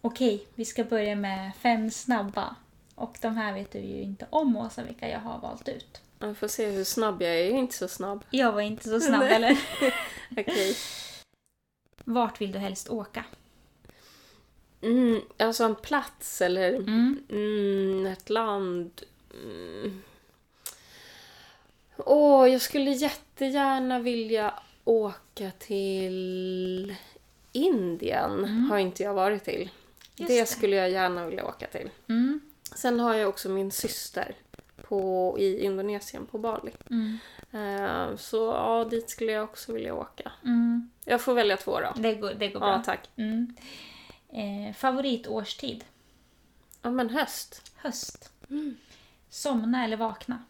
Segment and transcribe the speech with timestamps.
[0.00, 2.56] Okej, vi ska börja med fem snabba.
[2.94, 6.00] Och de här vet du ju inte om Åsa, vilka jag har valt ut.
[6.18, 7.44] Jag får se hur snabb jag är.
[7.44, 8.24] Jag är inte så snabb.
[8.30, 9.58] Jag var inte så snabb, eller?
[10.36, 10.76] Okej.
[12.04, 13.24] Vart vill du helst åka?
[14.82, 17.22] Mm, alltså en plats eller Mm.
[17.30, 19.02] mm, ett land.
[19.34, 20.02] Mm.
[21.96, 24.54] Åh, jag skulle jättegärna vilja
[24.84, 26.94] åka till
[27.52, 28.44] Indien.
[28.70, 29.70] Har inte jag varit till.
[30.20, 31.90] Just det skulle jag gärna vilja åka till.
[32.08, 32.40] Mm.
[32.74, 34.34] Sen har jag också min syster
[34.82, 36.72] på, i Indonesien, på Bali.
[36.90, 37.18] Mm.
[37.52, 40.32] Eh, så ja, dit skulle jag också vilja åka.
[40.44, 40.90] Mm.
[41.04, 41.92] Jag får välja två då.
[41.96, 42.72] Det, går, det går bra.
[42.72, 43.10] Ja, tack.
[43.16, 43.54] Mm.
[44.32, 45.84] Eh, favoritårstid?
[46.82, 47.72] Ja, men höst.
[47.76, 48.32] Höst.
[49.28, 50.44] Somna eller vakna?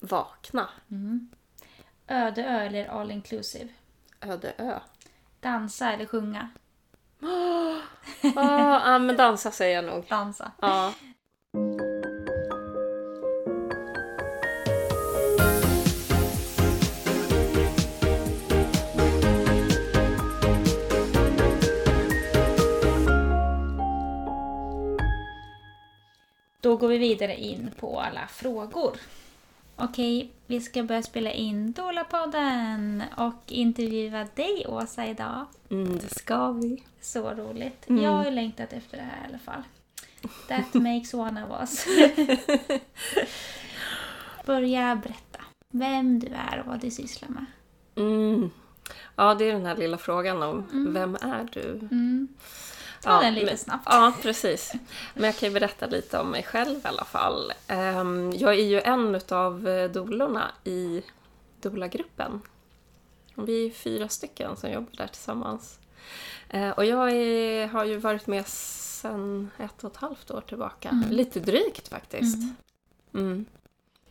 [0.00, 0.68] Vakna.
[2.06, 3.68] Öde ö eller all inclusive?
[4.20, 4.78] Öde ö.
[5.40, 6.50] Dansa eller sjunga?
[7.24, 10.04] Ja, ja, men dansa säger jag nog.
[10.08, 10.52] Dansa.
[10.60, 10.92] Ja.
[26.60, 28.96] Då går vi vidare in på alla frågor.
[29.76, 35.46] Okej, vi ska börja spela in Dolapodden och intervjua dig Åsa idag.
[35.70, 36.82] Mm, det ska vi.
[37.00, 37.88] Så roligt.
[37.88, 38.04] Mm.
[38.04, 39.62] Jag har ju längtat efter det här i alla fall.
[40.48, 41.86] That makes one of us.
[44.46, 47.46] Börja berätta vem du är och vad du sysslar med.
[47.96, 48.50] Mm.
[49.16, 51.88] Ja, det är den här lilla frågan om vem är du?
[53.06, 53.18] Mm.
[53.18, 53.86] Ta den lite men- snabbt.
[53.90, 54.72] Ja, precis.
[55.14, 57.52] Men jag kan ju berätta lite om mig själv i alla fall.
[57.66, 61.02] Ehm, Jag är ju en av dolorna i
[61.60, 62.40] Dola-gruppen.
[63.34, 65.78] Vi är fyra stycken som jobbar där tillsammans.
[66.48, 71.02] Eh, Och jag är, har ju varit med sedan ett och ett halvt år tillbaka.
[71.10, 72.38] Lite drygt faktiskt.
[73.14, 73.44] Mm.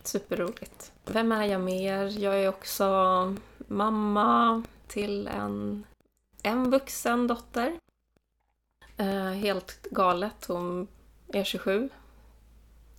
[0.04, 0.92] Superroligt.
[1.06, 2.20] Vem är jag mer?
[2.20, 2.86] Jag är också
[3.68, 5.84] mamma till en,
[6.44, 7.80] en vuxen dotter.
[9.04, 10.46] Eh, helt galet.
[10.48, 10.88] Hon
[11.28, 11.90] är 27.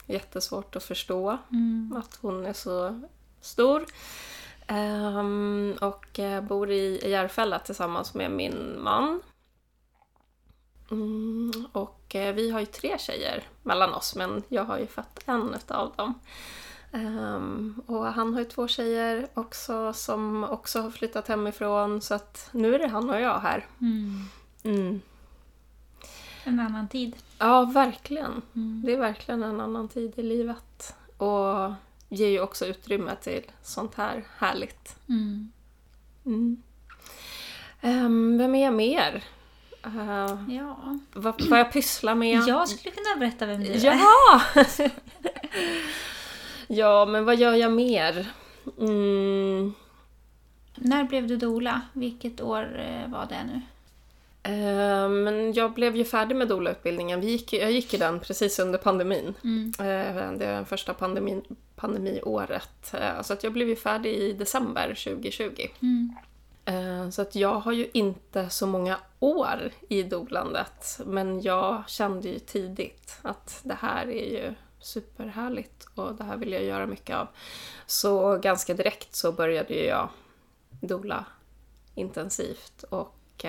[0.06, 1.94] Jättesvårt att förstå Mm.
[1.97, 3.00] att hon är så
[3.41, 3.84] stor.
[4.66, 9.20] Ehm, och eh, bor i Järfälla tillsammans med min man.
[10.91, 15.21] Mm, och eh, vi har ju tre tjejer mellan oss, men jag har ju fått
[15.26, 16.15] en av dem.
[16.92, 22.48] Ehm, och han har ju två tjejer också som också har flyttat hemifrån, så att
[22.53, 23.66] nu är det han och jag här.
[23.81, 24.21] Mm.
[24.62, 25.00] Mm.
[26.44, 27.16] En annan tid.
[27.38, 28.43] Ja, verkligen.
[28.55, 28.82] Mm.
[28.87, 30.94] Det är verkligen en annan tid i livet.
[31.16, 31.72] Och
[32.09, 34.97] ger ju också utrymme till sånt här härligt.
[35.09, 35.53] Mm.
[36.27, 36.62] Mm.
[37.81, 39.25] Ehm, vem är jag mer?
[39.87, 40.99] Uh, Ja.
[41.12, 42.43] vad, vad jag pysslar med?
[42.47, 43.84] Jag skulle kunna berätta vem du är.
[43.84, 44.43] Ja!
[46.66, 48.33] ja, men vad gör jag mer?
[48.78, 49.75] Mm.
[50.75, 51.81] När blev du dola?
[51.93, 53.60] Vilket år eh, var det nu?
[54.44, 57.21] Eh, men jag blev ju färdig med doula-utbildningen.
[57.21, 59.34] Vi gick, jag gick i den precis under pandemin.
[59.44, 59.72] Mm.
[59.78, 61.43] Eh, det första pandemin,
[61.77, 62.94] pandemiåret.
[62.94, 65.66] Eh, så att jag blev ju färdig i december 2020.
[65.83, 66.16] Mm.
[66.65, 71.00] Eh, Så att jag har ju inte så många år i dolandet.
[71.06, 76.53] Men jag kände ju tidigt att det här är ju superhärligt och det här vill
[76.53, 77.28] jag göra mycket av.
[77.87, 80.09] Så ganska direkt så började jag
[80.81, 81.25] dola
[81.94, 83.44] intensivt och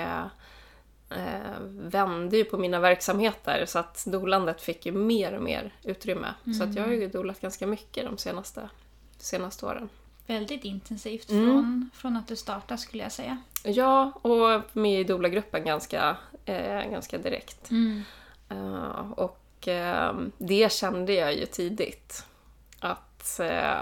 [1.10, 6.28] eh, vände ju på mina verksamheter så att dolandet fick ju mer och mer utrymme.
[6.58, 8.70] Så att jag har ju dolat ganska mycket de senaste,
[9.18, 9.90] senaste åren.
[10.28, 11.46] Väldigt intensivt Mm.
[11.46, 13.38] från, från att du startade skulle jag säga.
[13.64, 17.72] Ja, och med i doula-gruppen ganska, eh, ganska direkt.
[17.72, 18.02] Mm.
[18.50, 22.26] Eh, och eh, det kände jag ju tidigt.
[22.80, 23.82] Att eh,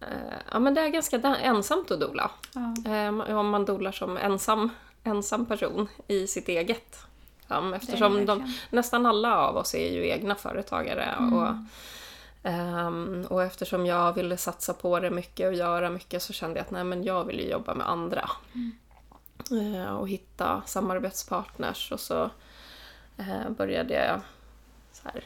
[0.00, 2.30] eh, ja, men det är ganska ensamt att dola.
[2.54, 2.92] Ja.
[2.92, 4.70] Eh, om man dolar som ensam,
[5.08, 6.98] ensam person i sitt eget.
[7.48, 11.14] Ja, eftersom de, nästan alla av oss är ju egna företagare.
[11.32, 11.54] Och,
[12.50, 16.64] ehm, och eftersom jag ville satsa på det mycket och göra mycket så kände jag
[16.64, 18.30] att nej, men jag vill jobba med andra.
[19.50, 22.30] Eh, och hitta samarbetspartners och så
[23.16, 24.20] eh, började jag
[24.92, 25.24] så här.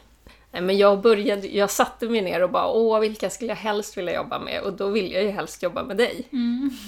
[0.53, 4.15] Men jag, började, jag satte mig ner och bara åh, vilka skulle jag helst vilja
[4.15, 4.63] jobba med?
[4.63, 6.29] Och då vill jag ju helst jobba med dig.
[6.33, 6.71] Mm.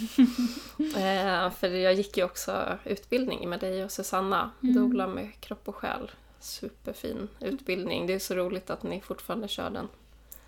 [0.78, 5.76] Eh, för jag gick ju också utbildning med dig och Susanna, doula med kropp och
[5.76, 6.10] själ.
[6.40, 8.06] Superfin utbildning.
[8.06, 9.88] Det är så roligt att ni fortfarande kör den.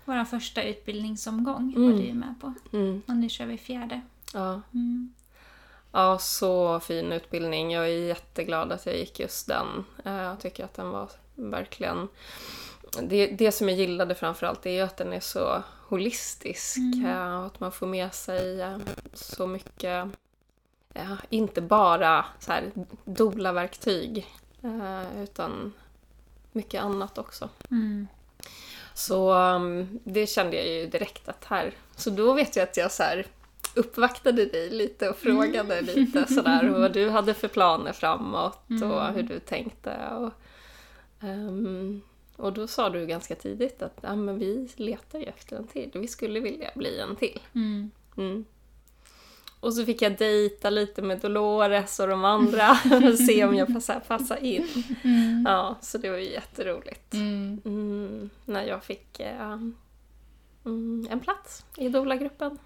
[0.05, 1.91] Vår första utbildningsomgång Mm.
[1.91, 2.53] var du med på.
[2.77, 4.01] Mm, Och nu kör vi fjärde.
[4.33, 4.61] ja.
[4.73, 5.13] Mm.
[5.91, 7.71] Ja, så fin utbildning.
[7.71, 9.67] Jag är jätteglad att jag gick just den.
[10.05, 12.07] Eh, Jag tycker att den var verkligen...
[13.01, 16.77] Det, det som jag gillade framförallt är ju att den är så holistisk.
[17.05, 18.77] eh, och Att man får med sig eh,
[19.13, 20.07] så mycket,
[20.93, 22.71] ja, inte bara så här
[23.05, 24.27] doula-verktyg,
[24.61, 25.73] eh, utan
[26.51, 27.49] mycket annat också.
[27.71, 28.07] Mm.
[28.93, 31.73] Så um, det kände jag ju direkt att här...
[31.95, 33.25] Så då vet jag att jag så här
[33.75, 39.23] uppvaktade dig lite och frågade lite sådär vad du hade för planer framåt och hur
[39.23, 39.97] du tänkte.
[40.11, 40.33] Och,
[41.27, 42.01] ehm,
[42.37, 45.91] och då sa du ganska tidigt att ja, men vi letar ju efter en till.
[45.93, 47.39] Vi skulle vilja bli en till.
[47.55, 47.91] Mm.
[48.17, 48.45] Mm.
[49.59, 52.71] Och så fick jag dejta lite med Dolores och de andra
[53.11, 54.67] och se om jag passar, passar in.
[55.45, 57.13] Ja, så det var ju jätteroligt.
[57.13, 57.61] Mm.
[57.65, 62.57] Mm, när jag fick mm, en plats i Dola-gruppen.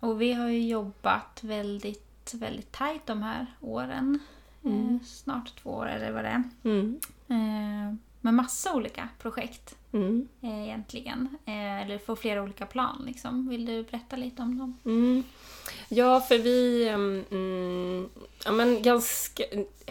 [0.00, 4.18] Och vi har ju jobbat väldigt, väldigt tajt de här åren.
[4.64, 4.94] Mm.
[4.94, 6.42] Eh, snart två år eller vad det är.
[6.64, 7.00] Mm.
[7.28, 10.28] Eh, med massa olika projekt Mm.
[10.42, 11.28] eh, egentligen.
[11.46, 13.48] Eh, eller på flera olika plan liksom.
[13.48, 14.78] Vill du berätta lite om dem?
[14.84, 15.24] Mm.
[15.88, 16.88] Ja, för vi...
[16.88, 18.08] ehm, Mm,
[18.44, 19.42] ja, men ganska,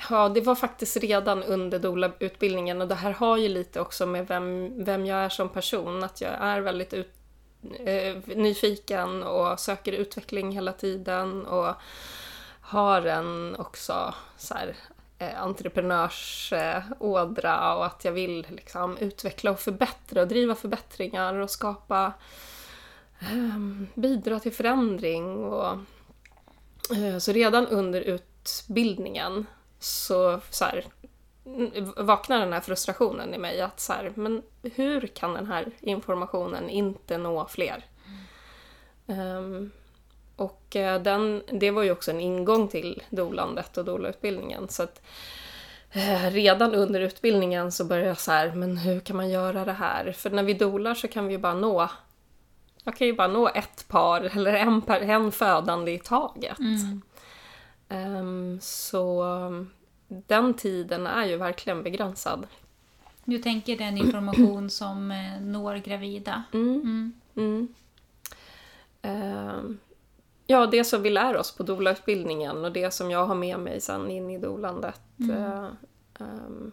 [0.10, 4.28] ja, det var faktiskt redan under Dola-utbildningen och det här har ju lite också med
[4.28, 6.04] vem, vem jag är som person.
[6.04, 7.14] Att jag är väldigt ut,
[7.80, 11.76] eh, nyfiken och söker utveckling hela tiden och
[12.62, 14.76] har en också så här,
[15.20, 22.14] eh, entreprenörsådra och att jag vill liksom utveckla och förbättra och driva förbättringar och skapa
[23.20, 25.44] ehm, bidra till förändring.
[25.44, 25.78] Och,
[26.96, 29.46] eh, så redan under utbildningen
[29.80, 30.86] så, så här,
[31.46, 35.72] mm, vaknar den här frustrationen i mig att så här, men hur kan den här
[35.80, 37.86] informationen inte nå fler?
[39.08, 39.72] Ehm,
[40.40, 44.68] och eh, den, det var ju också en ingång till dolandet och dolautbildningen.
[44.70, 45.02] Så att
[45.92, 49.74] eh, redan under utbildningen så började jag så här, men hur kan man göra det
[49.74, 50.12] här?
[50.12, 51.90] För när vi dolar så kan vi ju bara nå
[52.84, 56.58] jag kan ju bara nå ett par eller en, par, en födande i taget.
[57.90, 59.26] Ehm, så
[60.08, 62.48] den tiden är ju verkligen begränsad.
[63.26, 66.44] Du tänker den information som eh, når gravida?
[66.54, 67.14] Mm.
[67.36, 67.74] Mm.
[69.02, 69.78] Mm.
[70.52, 73.82] Ja, det som vi lär oss på doula-utbildningen och det som jag har med mig
[73.82, 75.02] sen in i dolandet.
[75.32, 75.68] eh,
[76.20, 76.72] ehm,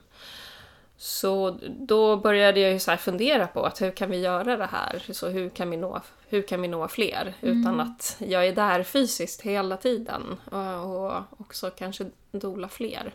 [0.96, 5.12] så då började jag ju så fundera på att hur kan vi göra det här?
[5.12, 7.34] Så hur kan vi nå, hur kan vi nå fler?
[7.40, 10.36] Utan att jag är där fysiskt hela tiden.
[10.50, 13.14] Och, och också kanske dola fler.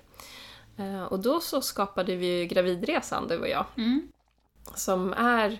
[0.78, 3.66] Eh, och då så skapade vi ju Gravidresan, du och jag.
[3.78, 4.08] Mm.
[4.75, 5.60] Som är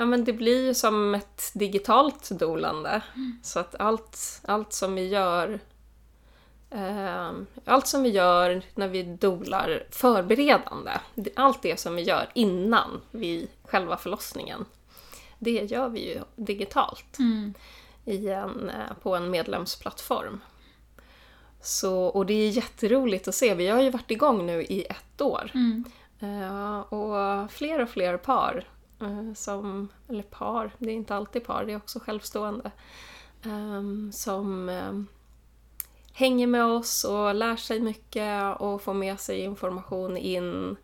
[0.00, 3.02] Ja men det blir ju som ett digitalt dolande.
[3.42, 5.60] Så att allt, allt som vi gör
[6.70, 7.30] eh,
[7.64, 10.90] allt som vi gör när vi dolar förberedande,
[11.36, 14.64] allt det som vi gör innan vi själva förlossningen,
[15.38, 17.54] det gör vi ju digitalt Mm.
[18.04, 20.40] en, eh, på en medlemsplattform.
[21.62, 25.20] Så, och det är jätteroligt att se, vi har ju varit igång nu i ett
[25.20, 25.50] år.
[25.54, 25.84] Mm.
[26.20, 28.64] Eh, och fler och fler par,
[29.34, 32.70] som, eller par, det är inte alltid par, det är också självstående,
[33.44, 35.06] ehm, som ehm,
[36.12, 40.76] hänger med oss och lär sig mycket och får med sig information in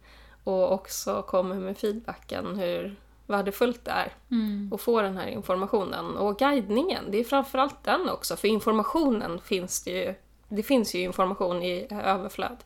[0.45, 4.71] och också kommer med feedbacken hur värdefullt det är Mm.
[4.73, 6.17] att få den här informationen.
[6.17, 10.15] Och guidningen, det är framförallt den också, för informationen finns det ju,
[10.49, 12.57] det finns ju information i överflöd.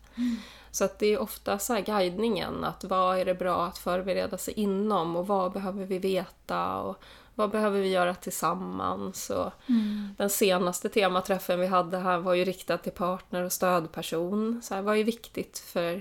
[0.70, 4.38] Så att det är ofta så här guidningen, att vad är det bra att förbereda
[4.38, 7.02] sig inom och vad behöver vi veta och
[7.34, 9.30] vad behöver vi göra tillsammans.
[9.30, 10.14] Och Mm.
[10.18, 14.60] Den senaste tematräffen vi hade här var ju riktad till partner och stödperson.
[14.62, 15.94] Så här, vad är viktigt för,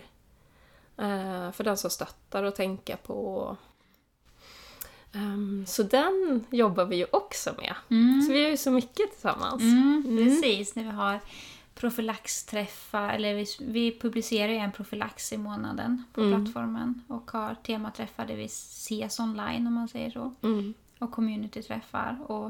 [0.97, 3.57] eh, för den som stöttar att tänka på?
[5.13, 7.75] Ehm, så den jobbar vi ju också med.
[7.89, 8.21] Mm.
[8.21, 9.61] Så vi gör ju så mycket tillsammans.
[9.61, 11.19] Mm, precis, när vi har
[11.79, 16.43] profylaxträffar, eller vi, vi publicerar ju en profylax i månaden på Mm.
[16.45, 20.33] plattformen och har tematräffar där vi ses online om man säger så.
[20.41, 20.73] Mm.
[20.99, 22.45] Och communityträffar och,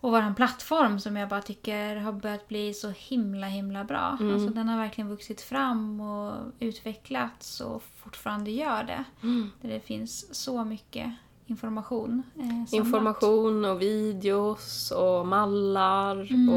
[0.00, 4.16] och vår plattform som jag bara tycker har börjat bli så himla himla bra.
[4.20, 4.34] Mm.
[4.34, 9.04] Alltså den har verkligen vuxit fram och utvecklats och fortfarande gör det.
[9.22, 9.50] Mm.
[9.60, 11.12] Där det finns så mycket
[11.46, 12.22] information.
[12.38, 12.74] Eh.
[12.74, 16.48] Information och videos och mallar Mm.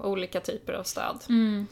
[0.00, 1.24] och olika typer av stöd.
[1.28, 1.66] Mm.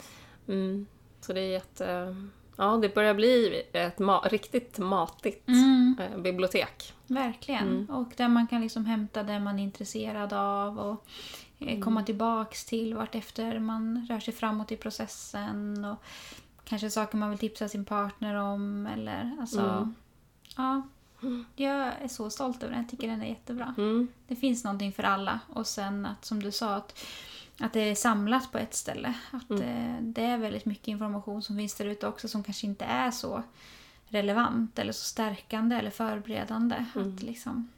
[0.49, 0.87] Mm.
[1.21, 2.17] Så det är jätte...
[2.57, 5.97] Ja, det börjar bli ett ma- riktigt matigt Mm.
[6.01, 6.93] eh, bibliotek.
[7.07, 7.69] Verkligen.
[7.69, 7.91] Mm.
[7.91, 10.79] Och där man kan liksom hämta det man är intresserad av.
[10.79, 11.07] Och
[11.59, 15.85] eh, komma tillbaks till vart efter man rör sig framåt i processen.
[15.85, 16.03] Och
[16.65, 18.87] kanske saker man vill tipsa sin partner om.
[18.87, 19.95] Eller, alltså, Mm.
[20.57, 20.83] ja,
[21.57, 22.83] jag är så stolt över den.
[22.83, 23.75] Jag tycker den är jättebra.
[23.79, 24.09] Mm.
[24.29, 25.41] Det finns någonting för alla.
[25.53, 27.05] Och sen att, som du sa, att,
[27.61, 29.15] att det är samlat på ett ställe.
[29.31, 32.85] Att eh, det är väldigt mycket information som finns där ute också som kanske inte
[32.85, 33.43] är så
[34.09, 36.85] relevant eller så stärkande eller förberedande.
[36.95, 37.69] Att liksom,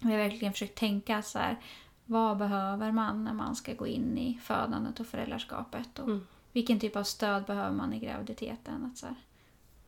[0.00, 1.56] vi har verkligen försökt tänka så här,
[2.04, 5.98] vad behöver man när man ska gå in i födandet och föräldraskapet?
[5.98, 6.08] Och
[6.52, 8.84] Vilken typ av stöd behöver man i graviditeten?
[8.84, 9.14] Att så här,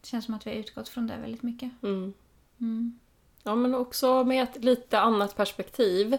[0.01, 1.83] det känns som att vi har utgått från det väldigt mycket.
[1.83, 2.15] Mm.
[2.61, 2.99] Mm.
[3.43, 6.19] Ja, men också med ett lite annat perspektiv.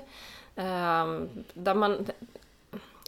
[0.56, 2.08] ehm, där man,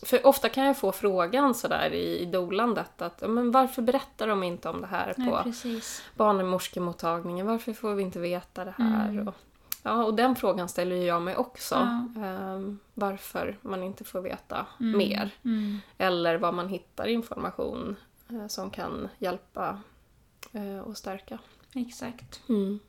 [0.04, 4.44] för ofta kan jag få frågan sådär i, i dolandet att men varför berättar de
[4.44, 6.04] inte om det här Nej, på precis.
[6.16, 7.46] barnmorskemottagningen?
[7.48, 9.10] Varför får vi inte veta det här?
[9.10, 9.28] Mm.
[9.28, 9.36] Och,
[9.84, 11.76] ja, och den frågan ställer jag mig också.
[11.76, 12.22] Ja.
[12.26, 14.98] Ehm, varför man inte får veta Mm.
[14.98, 15.30] mer.
[15.46, 15.78] Mm.
[15.98, 17.96] Eller var man hittar information
[18.30, 19.80] eh, som kan hjälpa
[20.52, 21.40] eh, och stärka.
[21.76, 22.42] Exakt.
[22.50, 22.80] Mm.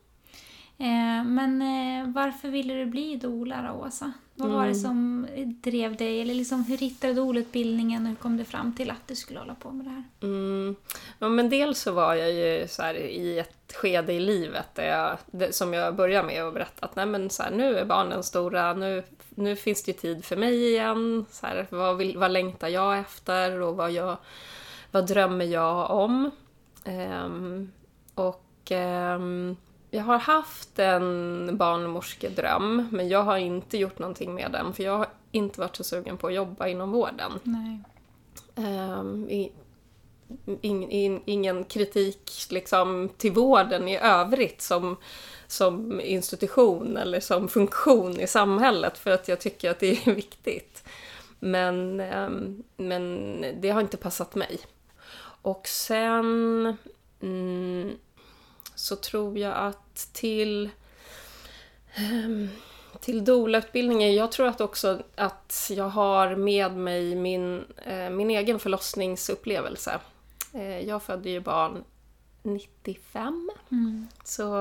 [0.79, 4.13] Eh, men eh, varför ville du bli doula då, Åsa?
[4.35, 4.75] Vad var det Mm.
[4.83, 5.27] som
[5.63, 6.21] drev dig?
[6.21, 8.07] Eller liksom, hur hittade du doula-utbildningen?
[8.07, 10.05] Hur kom du fram till att du skulle hålla på med det här?
[10.23, 10.77] Mm.
[11.19, 15.17] Ja, men dels så var jag ju så här i ett skede i livet där
[15.33, 18.23] jag, som jag började med att berätta att Nej, men så här, nu är barnen
[18.23, 21.27] stora, nu, nu finns det ju tid för mig igen.
[21.31, 24.17] Så här, vad, vill, vad längtar jag efter och vad, jag,
[24.91, 26.31] vad drömmer jag om?
[26.85, 27.73] Ehm,
[28.15, 29.57] och ehm,
[29.95, 34.99] jag har haft en barnmorskedröm men jag har inte gjort någonting med den för jag
[34.99, 37.33] har inte varit så sugen på att jobba inom vården.
[39.29, 39.53] I,
[40.61, 44.97] in, in, ingen kritik liksom, till vården i övrigt som,
[45.47, 50.85] som institution eller som funktion i samhället för att jag tycker att det är viktigt.
[51.39, 54.61] Men, ehm, men det har inte passat mig.
[55.43, 56.77] Och sen
[57.21, 57.91] mm,
[58.75, 60.71] så tror jag att till
[61.95, 62.49] ehm,
[63.01, 68.59] till doula-utbildningen, jag tror att också att jag har med mig min, eh, min egen
[68.59, 70.01] förlossningsupplevelse.
[70.55, 71.85] Eh, jag födde ju barn
[72.43, 73.51] 95.
[73.71, 74.09] Mm.
[74.25, 74.55] Så,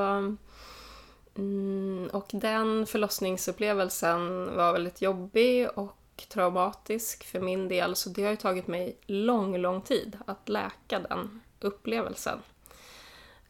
[1.35, 7.95] mm, och den förlossningsupplevelsen var väldigt jobbig och traumatisk för min del.
[7.95, 12.39] Så det har ju tagit mig lång, lång tid att läka den upplevelsen.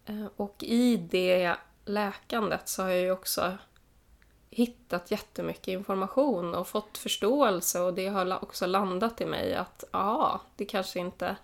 [0.05, 3.57] Eh, Och i det läkandet så har jag ju också
[4.50, 10.41] hittat jättemycket information och fått förståelse och det har också landat i mig att ja,
[10.55, 11.35] det kanske inte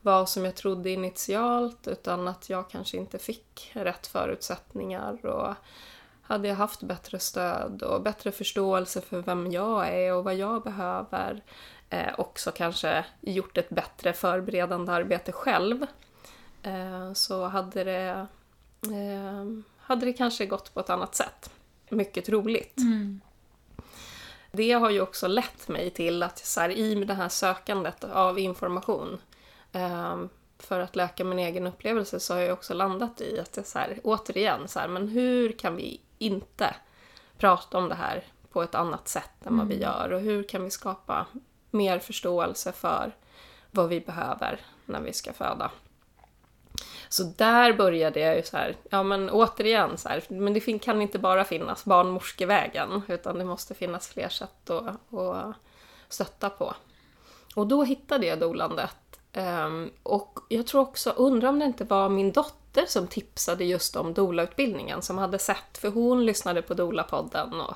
[0.00, 5.54] var som jag trodde initialt utan att jag kanske inte fick rätt förutsättningar och
[6.22, 10.62] hade jag haft bättre stöd och bättre förståelse för vem jag är och vad jag
[10.62, 11.42] behöver
[11.90, 15.86] eh, också kanske gjort ett bättre förberedande arbete själv
[16.62, 18.26] eh, så hade det,
[18.82, 19.44] eh,
[19.82, 21.50] hade det kanske gått på ett annat sätt.
[21.88, 22.78] Mycket troligt.
[22.78, 23.20] Mm.
[24.52, 28.38] Det har ju också lett mig till att så här, i det här sökandet av
[28.38, 29.20] information
[29.72, 33.64] ehm, för att läka min egen upplevelse så har jag också landat i att det
[33.64, 36.74] så här, återigen, så här, men hur kan vi inte
[37.38, 40.64] prata om det här på ett annat sätt än vad vi gör och hur kan
[40.64, 41.26] vi skapa
[41.70, 43.12] mer förståelse för
[43.70, 45.70] vad vi behöver när vi ska föda.
[47.12, 51.02] Så där började jag ju så här, ja men återigen så här, men det kan
[51.02, 55.56] inte bara finnas barnmorskevägen utan det måste finnas fler sätt att, att
[56.08, 56.74] stötta på.
[57.54, 59.20] Och då hittade jag dolandet.
[59.32, 63.96] Ehm, och jag tror också, undrar om det inte var min dotter som tipsade just
[63.96, 67.74] om doula-utbildningen som hade sett, för hon lyssnade på doula-podden och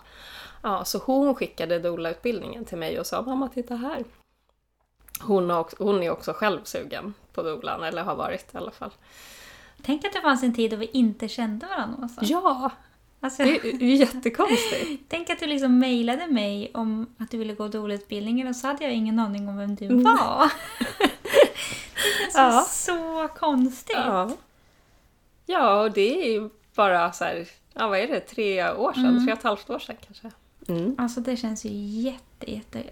[0.62, 4.05] ja, så hon skickade doula-utbildningen till mig och sa mamma titta här.
[5.20, 8.70] Hon, har också, hon är också själv sugen på doulan, eller har varit i alla
[8.70, 8.90] fall.
[9.82, 12.20] Tänk att det fanns en tid då vi inte kände varandra, Åsa.
[12.25, 12.70] Ja,
[13.20, 15.02] Alltså, det är ju jättekonstigt.
[15.08, 18.85] tänk att du liksom mejlade mig om att du ville gå doula-utbildningen och så hade
[18.85, 20.02] jag ingen aning om vem du Mm.
[20.04, 20.52] var.
[20.99, 22.66] det känns Ja.
[22.68, 23.96] så konstigt.
[23.96, 24.30] Ja.
[25.46, 29.06] ja, och det är ju bara så här, ja vad är det, tre år sedan,
[29.06, 29.25] Mm.
[29.25, 30.30] tre och ett halvt år sedan kanske.
[30.68, 30.94] Mm.
[30.99, 31.70] Alltså det känns ju
[32.02, 32.82] jätte, jätte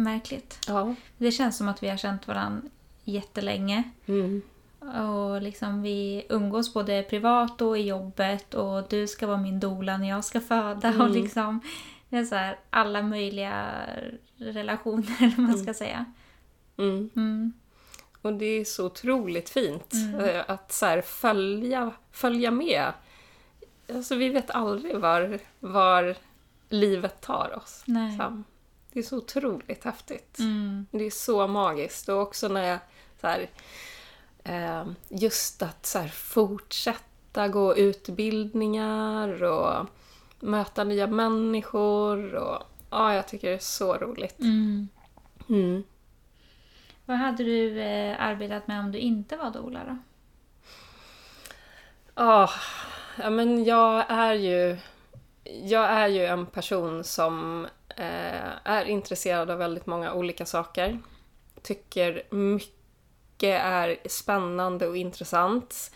[0.00, 0.58] märkligt.
[0.66, 0.94] Ja.
[1.18, 2.62] Det känns som att vi har känt varandra
[3.04, 3.82] jättelänge.
[4.06, 4.42] Mm.
[4.80, 9.96] Och liksom vi umgås både privat och i jobbet och du ska vara min doula
[9.98, 10.88] när jag ska föda.
[10.88, 11.12] Och Mm.
[11.12, 11.60] liksom,
[12.08, 13.72] det är så här, alla möjliga
[14.36, 16.04] relationer, eller man ska säga.
[16.76, 17.10] Mm.
[17.16, 17.52] Mm.
[18.22, 20.20] Och det är så otroligt fint Mm.
[20.20, 22.92] eh, att så här, följa, följa med.
[23.94, 26.16] Alltså vi vet aldrig var, var
[26.68, 27.82] livet tar oss.
[27.86, 28.16] Nej.
[28.16, 28.44] Fram.
[28.92, 30.38] Det är så otroligt häftigt.
[30.38, 30.86] Mm.
[30.90, 32.08] Det är så magiskt.
[32.08, 32.78] Och också när jag
[33.20, 33.50] så här,
[34.44, 39.86] eh, just att så här, fortsätta gå utbildningar och
[40.40, 42.34] möta nya människor.
[42.34, 44.40] Och, ja, jag tycker det är så roligt.
[44.40, 44.88] Mm.
[45.48, 45.82] Mm.
[47.04, 49.96] Vad hade du eh, arbetat med om du inte var doula då?
[52.14, 52.50] Ah,
[53.18, 54.78] ja, men jag är ju...
[55.44, 57.66] Jag är ju en person som
[57.96, 60.98] Eh, är intresserad av väldigt många olika saker.
[61.62, 65.90] Tycker mycket är spännande och intressant.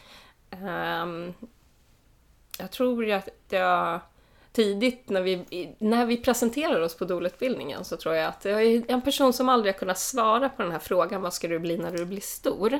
[0.50, 1.34] Ehm,
[2.58, 4.00] jag tror ju att jag
[4.52, 8.84] tidigt när vi, när vi presenterar oss på dolutbildningen så tror jag att jag är
[8.88, 11.78] en person som aldrig har kunnat svara på den här frågan vad ska du bli
[11.78, 12.78] när du blir stor?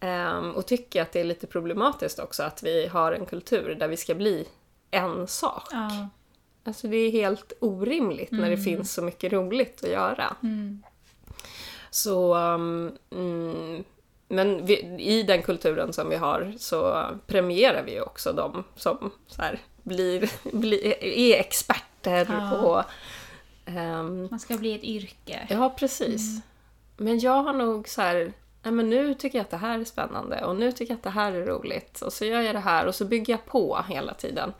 [0.00, 3.88] Ehm, och tycker att det är lite problematiskt också att vi har en kultur där
[3.88, 4.48] vi ska bli
[4.90, 5.68] en sak.
[5.70, 6.08] Ja.
[6.64, 10.36] Alltså det är helt orimligt när det finns så mycket roligt att göra.
[10.42, 10.82] Mm.
[11.90, 13.84] Så, um, mm,
[14.28, 19.10] men vi, i den kulturen som vi har så premierar vi ju också de som
[19.26, 22.50] så här, blir, blir, är experter Ja.
[22.60, 22.84] på...
[23.70, 25.46] ehm, Man ska bli ett yrke.
[25.50, 26.40] ja, precis.
[26.96, 28.32] Men jag har nog så här...
[28.62, 31.02] Nej, men nu tycker jag att det här är spännande och nu tycker jag att
[31.02, 32.00] det här är roligt.
[32.02, 34.52] Och så gör jag det här och så bygger jag på hela tiden.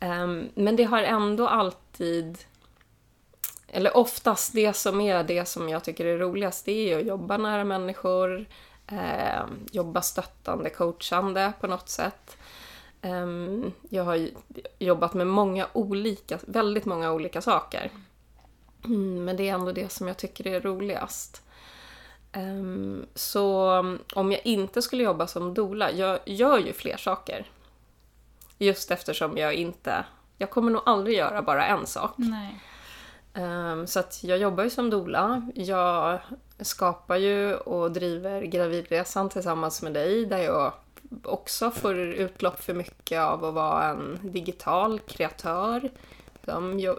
[0.00, 2.38] Um, men det har ändå alltid...
[3.68, 7.36] Eller oftast det som är det som jag tycker är roligast, det är att jobba
[7.36, 8.46] nära människor,
[8.86, 12.36] eh, jobba stöttande, coachande på något sätt.
[13.02, 14.28] Ehm, jag har
[14.78, 17.90] jobbat med många olika, väldigt många olika saker.
[18.84, 21.42] Mm, men det är ändå det som jag tycker är roligast.
[22.32, 23.70] Ehm, så
[24.14, 27.46] om jag inte skulle jobba som doula, jag gör ju fler saker.
[28.58, 30.04] Just eftersom jag inte...
[30.38, 32.14] Jag kommer nog aldrig göra bara en sak.
[33.34, 35.50] Ehm, så att jag jobbar ju som doula.
[35.54, 36.18] Jag
[36.60, 40.72] skapar ju och driver Gravidresan tillsammans med dig där jag
[41.24, 45.90] också får utlopp för mycket av att vara en digital kreatör.
[46.44, 46.98] Som jo-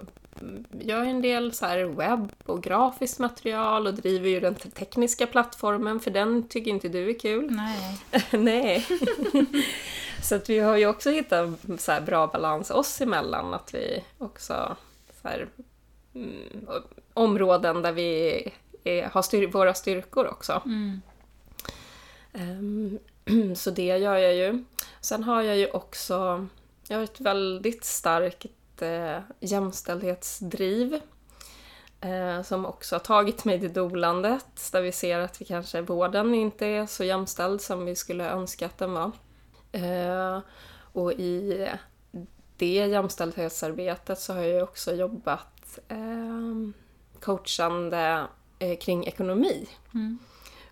[0.71, 5.27] gör en del så här webb och grafiskt material och driver ju den te- tekniska
[5.27, 7.51] plattformen för den tycker inte du är kul.
[7.51, 7.99] Nej.
[8.31, 8.87] Nej.
[10.23, 13.53] så att vi har ju också hittat så här bra balans oss emellan.
[13.53, 14.75] Att vi också
[15.21, 15.47] så här,
[16.15, 16.67] mm,
[17.13, 18.43] områden där vi
[18.83, 20.61] är, har styr, våra styrkor också.
[20.65, 21.01] Mm.
[22.33, 22.99] Ehm,
[23.55, 24.63] så det gör jag ju.
[25.01, 26.47] Sen har jag ju också
[26.89, 28.45] jag har ett väldigt starkt
[28.81, 30.99] eh, jämställdhetsdriv.
[32.01, 36.33] Eh, som också har tagit mig till dolandet, där vi ser att vi kanske vården
[36.33, 39.11] inte är så jämställd som vi skulle önska att den var.
[39.71, 40.39] Eh,
[40.93, 41.67] och i
[42.57, 46.71] det jämställdhetsarbetet så har jag ju också jobbat eh,
[47.19, 48.27] coachande
[48.59, 49.69] eh, kring ekonomi.
[49.93, 50.19] Mm.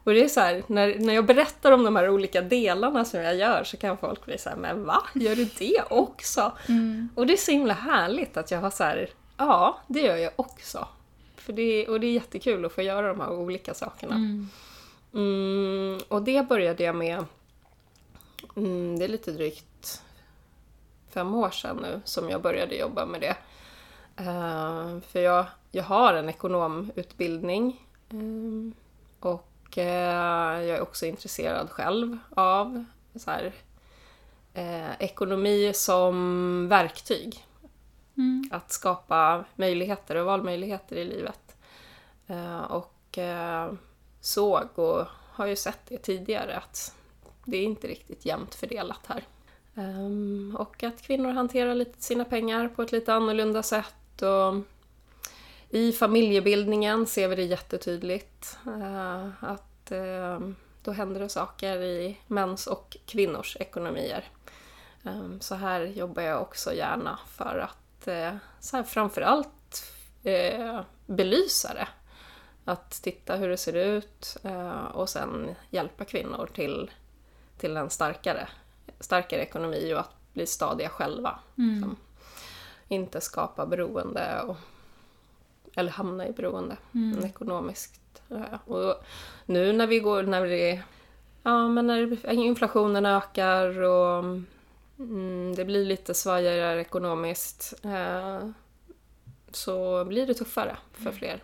[0.07, 3.19] Och det är så här, när, när jag berättar om de här olika delarna som
[3.19, 5.03] jag gör så kan folk bli så här, men va?
[5.15, 6.51] Gör du det också?
[6.69, 7.09] Mm.
[7.15, 10.31] Och det är så himla härligt att jag har så här, ja, det gör jag
[10.35, 10.87] också.
[11.35, 14.15] För det, och det är jättekul att få göra de här olika sakerna.
[14.15, 14.49] Mm.
[15.13, 17.25] Mm, och det började jag med,
[18.55, 20.03] mm, det är lite drygt
[21.09, 23.37] fem år sedan nu som jag började jobba med det.
[24.17, 32.17] Eh, för jag, jag har en ekonomutbildning eh, och eh, jag är också intresserad själv
[32.29, 32.85] av
[33.15, 33.53] så här,
[34.53, 37.45] eh, ekonomi som verktyg.
[38.17, 38.49] Mm.
[38.51, 41.55] Att skapa möjligheter och valmöjligheter i livet.
[42.27, 43.71] Eh, och eh,
[44.21, 46.95] såg och har ju sett det tidigare att
[47.45, 49.23] det är inte riktigt jämnt fördelat här.
[49.75, 54.21] Ehm, och att kvinnor hanterar lite sina pengar på ett lite annorlunda sätt.
[54.21, 54.63] Och
[55.69, 58.57] I familjebildningen ser vi det jättetydligt.
[58.65, 60.39] eh, att eh,
[60.81, 64.25] då händer det saker i mäns och kvinnors ekonomier.
[65.03, 69.83] Ehm, Så här jobbar jag också gärna för att eh, så här, framförallt
[70.23, 71.87] eh, belysa det.
[72.65, 74.37] Att titta hur det ser ut
[74.93, 76.91] och sen hjälpa kvinnor till,
[77.57, 78.47] till en starkare,
[78.99, 81.39] starkare ekonomi och att bli stadiga själva.
[81.57, 81.81] Mm.
[81.81, 81.95] Som
[82.87, 84.55] inte skapa beroende och,
[85.75, 87.25] eller hamna i beroende Mm.
[87.25, 87.93] ekonomiskt.
[87.95, 88.06] eh,
[88.65, 89.03] Och
[89.45, 90.83] nu när vi går, när det
[91.47, 94.23] Ja, men när inflationen ökar och
[94.99, 98.49] mm, det blir lite svajigare ekonomiskt eh,
[99.51, 101.43] så blir det tuffare för fler.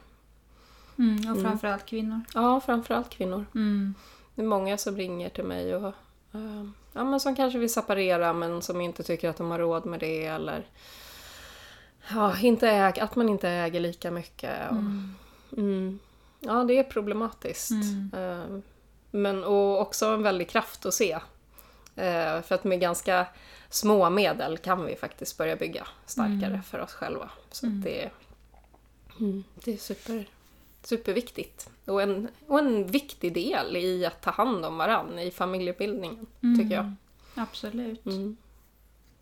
[0.98, 1.32] Mm.
[1.32, 2.22] Och framförallt kvinnor.
[2.34, 3.46] Ja, framförallt kvinnor.
[3.56, 3.94] Mm.
[4.36, 5.94] Det är många som ringer till mig och
[6.34, 9.86] eh, ja, men som kanske vill separera men som inte tycker att de har råd
[9.86, 10.66] med det eller
[12.12, 14.72] ja, inte äg, att man inte äger lika mycket.
[14.72, 14.78] Och,
[15.58, 16.00] Mm.
[16.44, 16.58] Mm.
[16.58, 17.72] Ja, det är problematiskt.
[17.72, 18.12] Mm.
[18.14, 18.60] Eh,
[19.12, 21.12] Men och också en väldig kraft att se.
[21.96, 23.28] Eh, För att med ganska
[23.70, 26.64] små medel kan vi faktiskt börja bygga starkare Mm.
[26.64, 27.30] för oss själva.
[27.52, 27.82] Så Mm.
[27.82, 28.12] det, är-
[29.20, 30.28] mm, det är super,
[30.84, 31.70] superviktigt.
[31.86, 36.26] Och en, och en viktig del i att ta hand om varann i familjebildningen,
[36.60, 36.84] tycker jag.
[36.86, 36.96] Mm.
[37.36, 38.06] Absolut.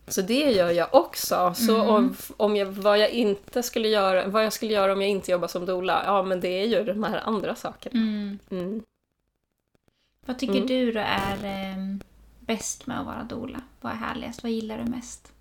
[0.04, 0.12] Mm.
[0.12, 1.54] Så det gör jag också.
[1.56, 1.88] Så Mm.
[1.88, 5.30] om, om jag, vad, jag inte skulle göra, vad jag skulle göra om jag inte
[5.30, 8.00] jobbar som doula, ja men det är ju de här andra sakerna.
[8.00, 8.38] Mm.
[8.50, 8.82] Mm.
[10.26, 10.66] Vad tycker Mm.
[10.66, 11.76] du då är eh,
[12.40, 13.60] bäst med att vara doula?
[13.80, 14.42] Vad är härligast?
[14.42, 15.32] Vad gillar du mest?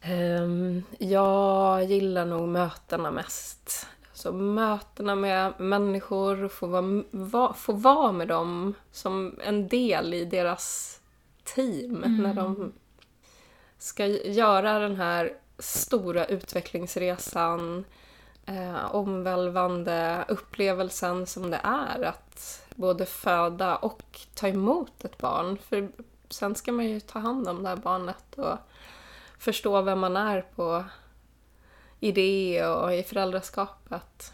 [0.00, 3.86] Ehm, jag gillar nog mötena mest.
[4.14, 10.24] Så mötena med människor, få vara, va, få vara med dem som en del i
[10.24, 10.98] deras
[11.54, 12.16] team Mm.
[12.16, 12.72] när de
[13.82, 17.84] ska göra den här stora utvecklingsresan,
[18.46, 25.58] eh, omvälvande upplevelsen som det är att både föda och ta emot ett barn.
[25.58, 25.88] För
[26.28, 28.56] sen ska man ju ta hand om det här barnet och
[29.38, 30.84] förstå vem man är på
[32.00, 34.32] i det och i föräldraskapet.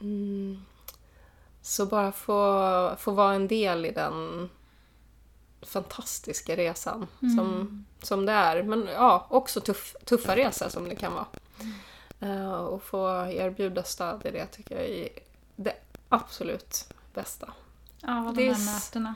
[0.00, 0.64] Mm.
[1.62, 4.48] Så bara få, få vara en del i den
[5.62, 8.62] fantastiska resan som, som det är.
[8.62, 11.26] Men ja, också tuff, tuffa resa som det kan vara.
[12.20, 15.08] Eh, och få erbjuda stöd i det tycker jag är
[15.56, 15.74] det
[16.08, 17.52] absolut bästa.
[18.00, 19.14] Ja, de Det är här s- mötena.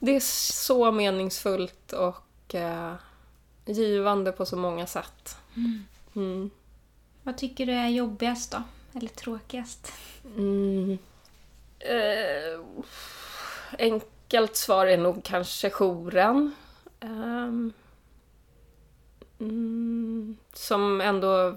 [0.00, 0.20] Det är
[0.52, 2.94] så meningsfullt och eh,
[3.66, 5.36] givande på så många sätt.
[6.16, 6.50] Mm.
[7.22, 8.62] Vad tycker du är jobbigast då?
[8.94, 9.92] Eller tråkigast?
[10.36, 10.98] Mm.
[11.78, 12.60] Eh,
[14.28, 16.54] enkelt svar är nog kanske jouren.
[19.40, 21.56] Mm, som ändå...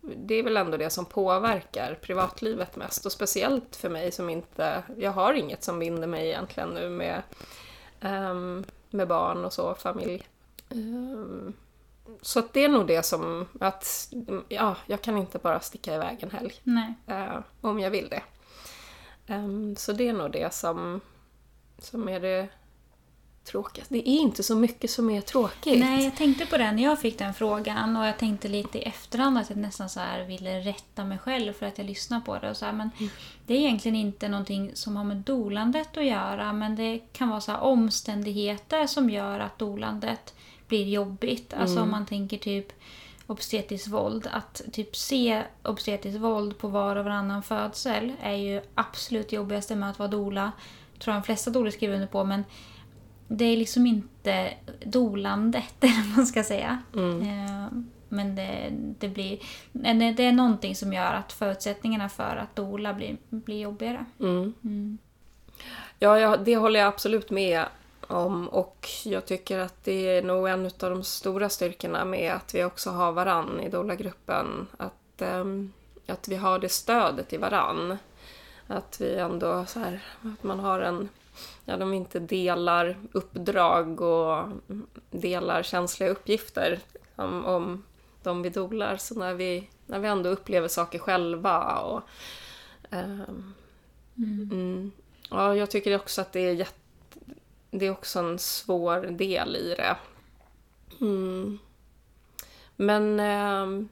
[0.00, 3.06] Det är väl ändå det som påverkar privatlivet mest.
[3.06, 4.82] Och speciellt för mig som inte...
[4.96, 7.22] Jag har inget som binder mig egentligen nu med,
[8.00, 10.26] ehm, med barn och så, familj.
[10.70, 11.52] Ehm,
[12.22, 13.48] så det är nog det som...
[13.60, 14.12] att
[14.48, 16.54] ja, Jag kan inte bara sticka iväg en helg
[17.06, 18.22] eh, om jag vill det.
[19.26, 21.00] Ehm, så det är nog det som,
[21.78, 22.48] som är det
[23.46, 23.94] tråkigaste.
[23.94, 25.78] Det är inte så mycket som är tråkigt.
[25.78, 28.82] Nej, jag tänkte på det när jag fick den frågan och jag tänkte lite i
[28.82, 32.38] efterhand att jag nästan så här ville rätta mig själv för att jag lyssnade på
[32.38, 32.50] det.
[32.50, 32.90] Och så här, men
[33.46, 37.40] Det är egentligen inte någonting som har med dolandet att göra men det kan vara
[37.40, 40.34] så här omständigheter som gör att dolandet
[40.68, 41.54] blir jobbigt.
[41.54, 42.72] Alltså om man tänker typ
[43.26, 44.28] obstetriskt våld.
[44.32, 49.90] Att typ se obstetriskt våld på var och varannan födsel är ju absolut jobbigaste med
[49.90, 50.52] att vara dola.
[50.98, 52.44] Tror jag de flesta doler skriver under på men
[53.28, 54.54] det är liksom inte
[54.84, 56.82] dolandet, eller vad man ska säga.
[56.94, 57.78] Eh,
[58.08, 59.38] Men det, det blir...
[59.72, 64.04] nej, Det är någonting som gör att förutsättningarna för att dola blir, blir jobbigare.
[64.20, 64.54] Mm.
[64.64, 64.98] Mm.
[65.98, 67.64] Ja, ja, det håller jag absolut med
[68.06, 72.54] om och jag tycker att det är nog en av de stora styrkorna med att
[72.54, 74.66] vi också har varann i Dola-gruppen.
[74.76, 75.72] Att, ehm,
[76.06, 77.98] att vi har det stödet i varann.
[78.66, 81.08] Att vi ändå så här, att man har en,
[81.64, 84.48] ja de inte delar uppdrag och
[85.10, 86.78] delar känsliga uppgifter
[87.16, 87.84] om, om
[88.22, 88.96] de vi dolar.
[88.96, 92.02] Så när vi, när vi ändå upplever saker själva och
[92.90, 93.54] ehm,
[94.18, 94.92] Mm.
[95.30, 96.74] Ja, jag tycker också att det är jätte...
[97.70, 99.96] Det är också en svår del i det.
[101.00, 101.58] Mm.
[102.76, 103.88] Men ehm,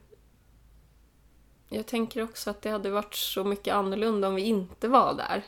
[1.74, 5.42] jag tänker också att det hade varit så mycket annorlunda om vi inte var där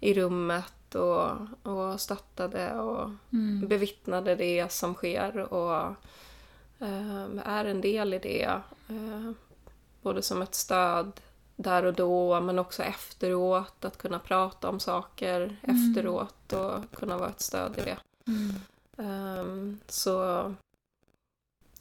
[0.00, 1.30] i rummet och,
[1.62, 3.68] och stöttade och Mm.
[3.68, 5.94] bevittnade det som sker och
[6.78, 8.60] ehm, är en del i det.
[8.88, 9.30] eh,
[10.02, 11.20] både som ett stöd
[11.56, 13.84] där och då men också efteråt.
[13.84, 17.98] Att kunna prata om saker efteråt och kunna vara ett stöd i det.
[18.26, 18.54] Mm.
[18.98, 20.54] Ehm, så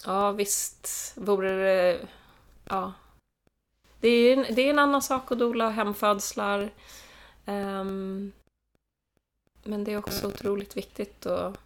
[0.06, 2.08] ja visst vore det...
[2.66, 2.94] Ja.
[4.00, 6.70] Det är, en- det är en annan sak att dola hemfödslar.
[7.46, 8.32] Ehm,
[9.64, 11.60] men det är också otroligt viktigt att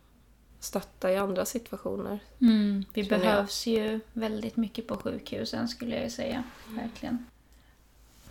[0.59, 2.19] stötta i andra situationer.
[2.41, 2.85] Mm.
[2.93, 3.33] Vi Känner jag.
[3.35, 6.43] behövs ju väldigt mycket på sjukhusen skulle jag säga.
[6.67, 7.25] Verkligen.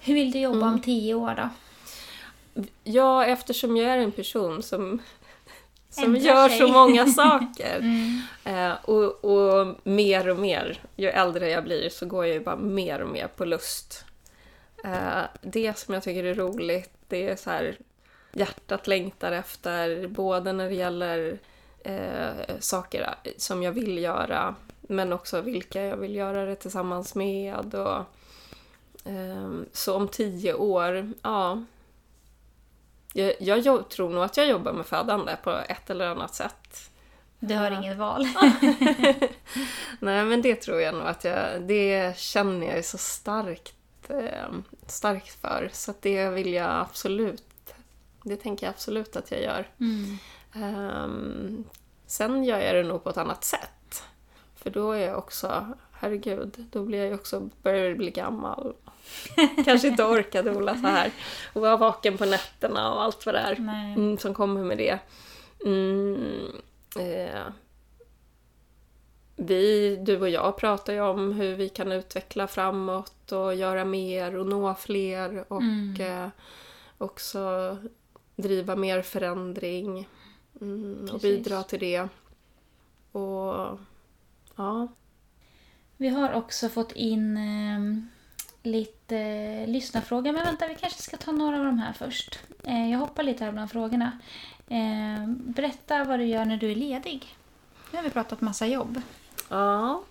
[0.00, 0.72] Hur vill du jobba Mm.
[0.74, 1.48] om tio år då?
[2.84, 4.98] Ja, eftersom jag är en person som,
[5.90, 6.58] som Ändrar gör sig.
[6.58, 7.78] så många saker.
[8.44, 8.70] Mm.
[8.70, 12.56] Eh, och, och mer och mer, ju äldre jag blir så går jag ju bara
[12.56, 14.04] mer och mer på lust.
[14.84, 17.76] Eh, det som jag tycker är roligt, det är så här
[18.32, 21.38] hjärtat längtar efter, både när det gäller
[21.84, 27.74] eh, saker som jag vill göra, men också vilka jag vill göra det tillsammans med.
[27.74, 28.04] Och,
[29.04, 31.64] ehm, så om tio år, ja.
[33.12, 36.90] Jag, jag tror nog att jag jobbar med födande på ett eller annat sätt.
[37.38, 38.26] Du har inget val.
[40.00, 41.62] Nej, men det tror jag nog att jag...
[41.62, 43.74] Det känner jag så starkt,
[44.08, 44.48] eh,
[44.86, 45.70] starkt för.
[45.72, 47.74] Så det vill jag absolut...
[48.22, 49.68] Det tänker jag absolut att jag gör.
[49.80, 50.18] Mm.
[50.54, 51.64] Um,
[52.06, 54.04] sen gör jag det nog på ett annat sätt.
[54.56, 55.66] För då är jag också...
[56.00, 57.50] Herregud, då blir jag ju också...
[57.62, 58.74] Börjar bli gammal.
[59.64, 61.10] Kanske inte orkar dola så här.
[61.52, 64.98] Och vara vaken på nätterna och allt vad det är mm, som kommer med det.
[65.66, 66.46] Mm,
[66.98, 67.42] eh,
[69.36, 74.36] vi, du och jag pratar ju om hur vi kan utveckla framåt och göra mer
[74.36, 76.00] och nå fler och Mm.
[76.00, 76.28] eh,
[76.98, 77.76] också
[78.36, 80.08] driva mer förändring
[80.60, 82.08] mm, och bidra till det.
[83.12, 83.78] Och
[84.56, 84.88] ja,
[86.00, 87.80] vi har också fått in eh,
[88.62, 90.32] lite eh, lyssnarfrågor.
[90.32, 92.38] Men vänta, vi kanske ska ta några av de här först.
[92.64, 94.18] Eh, jag hoppar lite här bland frågorna.
[94.68, 97.36] Eh, berätta vad du gör när du är ledig.
[97.90, 99.00] Nu har vi pratat massa jobb.
[99.48, 100.02] Ja.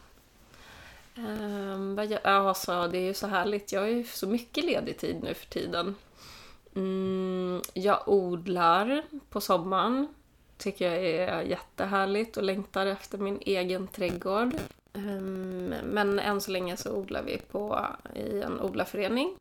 [1.16, 3.72] Um, vad jag, alltså, det är ju så härligt.
[3.72, 5.96] Jag har ju så mycket ledig tid nu för tiden.
[6.76, 10.08] Mm, jag odlar på sommaren.
[10.58, 14.54] Tycker jag är jättehärligt och längtar efter min egen trädgård.
[15.08, 19.36] Ehm, men än så länge så odlar vi på, i en odlarförening.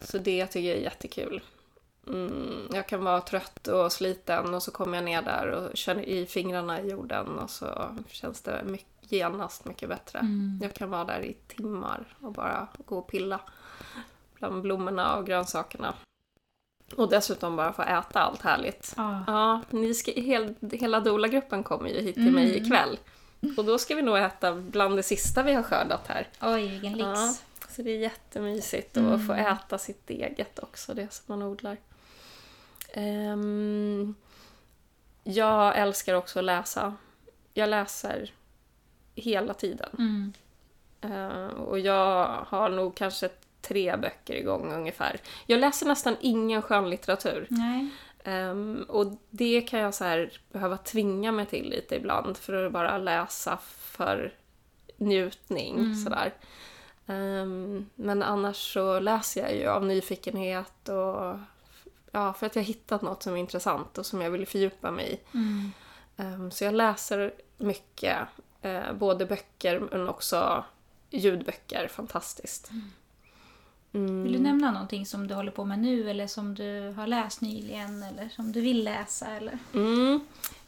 [0.00, 1.42] Så det tycker jag är jättekul.
[2.06, 6.02] Mm, jag kan vara trött och sliten och så kommer jag ner där och känner
[6.02, 10.18] i fingrarna i jorden och så känns det mycket, genast mycket bättre.
[10.18, 10.58] Mm.
[10.62, 13.40] Jag kan vara där i timmar och bara gå och pilla
[14.38, 15.94] bland blommorna och grönsakerna.
[16.96, 18.94] Och dessutom bara få äta allt härligt.
[18.96, 19.24] Ja.
[19.26, 22.64] Ja, ni ska, hel, hela Dola-gruppen kommer ju hit till mig Mm.
[22.64, 22.98] ikväll.
[23.56, 26.28] Och då ska vi nog äta bland det sista vi har skördat här.
[26.42, 27.04] Oj, vilken lyx.
[27.04, 27.34] Ja,
[27.68, 29.12] så det är jättemysigt Mm.
[29.14, 31.76] att få äta sitt eget också, det som man odlar.
[32.92, 34.14] Ehm,
[35.24, 36.94] jag älskar också att läsa.
[37.54, 38.32] Jag läser
[39.14, 39.88] hela tiden.
[39.98, 40.32] Mm.
[41.00, 43.28] Eh, och jag har nog kanske
[43.60, 45.20] tre böcker igång ungefär.
[45.46, 47.46] Jag läser nästan ingen skönlitteratur.
[47.50, 47.88] Nej.
[48.26, 52.72] Ehm, och det kan jag så här behöva tvinga mig till lite ibland för att
[52.72, 54.34] bara läsa för
[54.96, 55.78] njutning.
[55.78, 55.94] Mm.
[55.94, 56.34] Sådär.
[57.06, 61.38] Ehm, men annars så läser jag ju av nyfikenhet och
[62.10, 65.12] ja, för att jag hittat något som är intressant och som jag vill fördjupa mig
[65.12, 65.36] i.
[65.36, 65.72] Mm.
[66.16, 68.18] Ehm, så jag läser mycket,
[68.62, 70.64] eh, både böcker men också
[71.10, 71.88] ljudböcker.
[71.88, 72.70] Fantastiskt.
[72.70, 72.92] Mm.
[73.90, 77.40] Vill du nämna någonting som du håller på med nu eller som du har läst
[77.40, 79.26] nyligen eller som du vill läsa?
[79.26, 79.58] Eller?
[79.74, 80.20] Mm.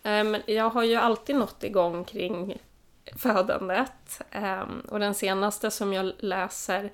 [0.02, 2.58] Men jag har ju alltid nått igång kring
[3.16, 4.20] födandet.
[4.30, 6.90] Ehm, Och den senaste som jag läser,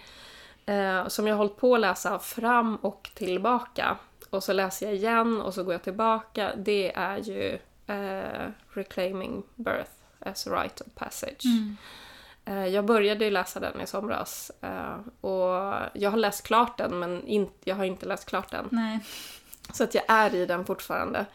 [0.66, 3.96] eh, som jag har hållit på att läsa fram och tillbaka,
[4.30, 9.42] och så läser jag igen och så går jag tillbaka, det är ju eh, Reclaiming
[9.54, 11.44] Birth as a Rite of Passage.
[11.44, 11.76] Mm.
[12.44, 16.98] Eh, Jag började ju läsa den i somras eh, och jag har läst klart den
[16.98, 18.68] men in, jag har inte läst klart den.
[18.70, 19.00] Nej.
[19.72, 21.26] Så att jag är i den fortfarande.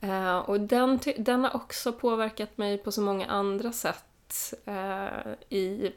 [0.00, 4.04] Eh, och den, den har också påverkat mig på så många andra sätt
[5.48, 5.92] i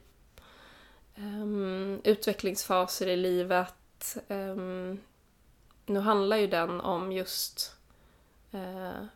[1.16, 4.18] ehm, utvecklingsfaser i livet.
[4.28, 5.00] Ehm,
[5.86, 7.76] nu handlar ju den om just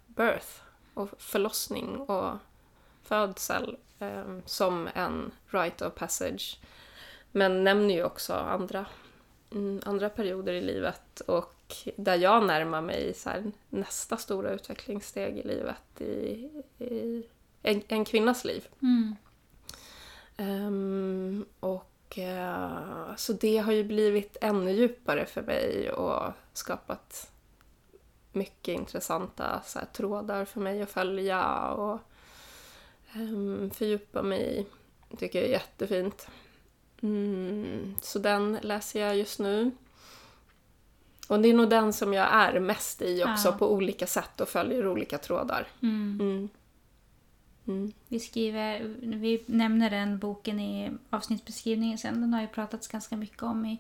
[0.06, 0.47] birth
[0.93, 2.38] och förlossning och
[3.04, 6.59] födsel ehm, som en rite of passage.
[7.31, 8.85] Men nämner ju också andra,
[9.51, 11.55] mm, andra perioder i livet och
[11.95, 16.49] där jag närmar mig så här, nästa stora utvecklingssteg i livet i,
[16.85, 17.23] i
[17.62, 18.67] en, en kvinnas liv.
[18.81, 19.15] Mm.
[20.38, 27.31] Ehm, och eh, så det har ju blivit ännu djupare för mig och skapat
[28.31, 31.99] mycket intressanta så här, trådar för mig att följa och
[33.15, 34.65] um, fördjupa mig i.
[35.17, 36.28] tycker jag är jättefint.
[37.02, 39.72] Mm, så den läser jag just nu.
[41.28, 43.52] Och det är nog den som jag är mest i också Ja.
[43.52, 45.67] på olika sätt och följer olika trådar.
[45.82, 46.17] Mm.
[46.22, 46.50] Mm.
[47.67, 47.91] Mm.
[48.08, 52.22] Vi, skriver, vi nämner den boken i avsnittsbeskrivningen sen.
[52.22, 53.78] Den har ju pratats ganska mycket om i,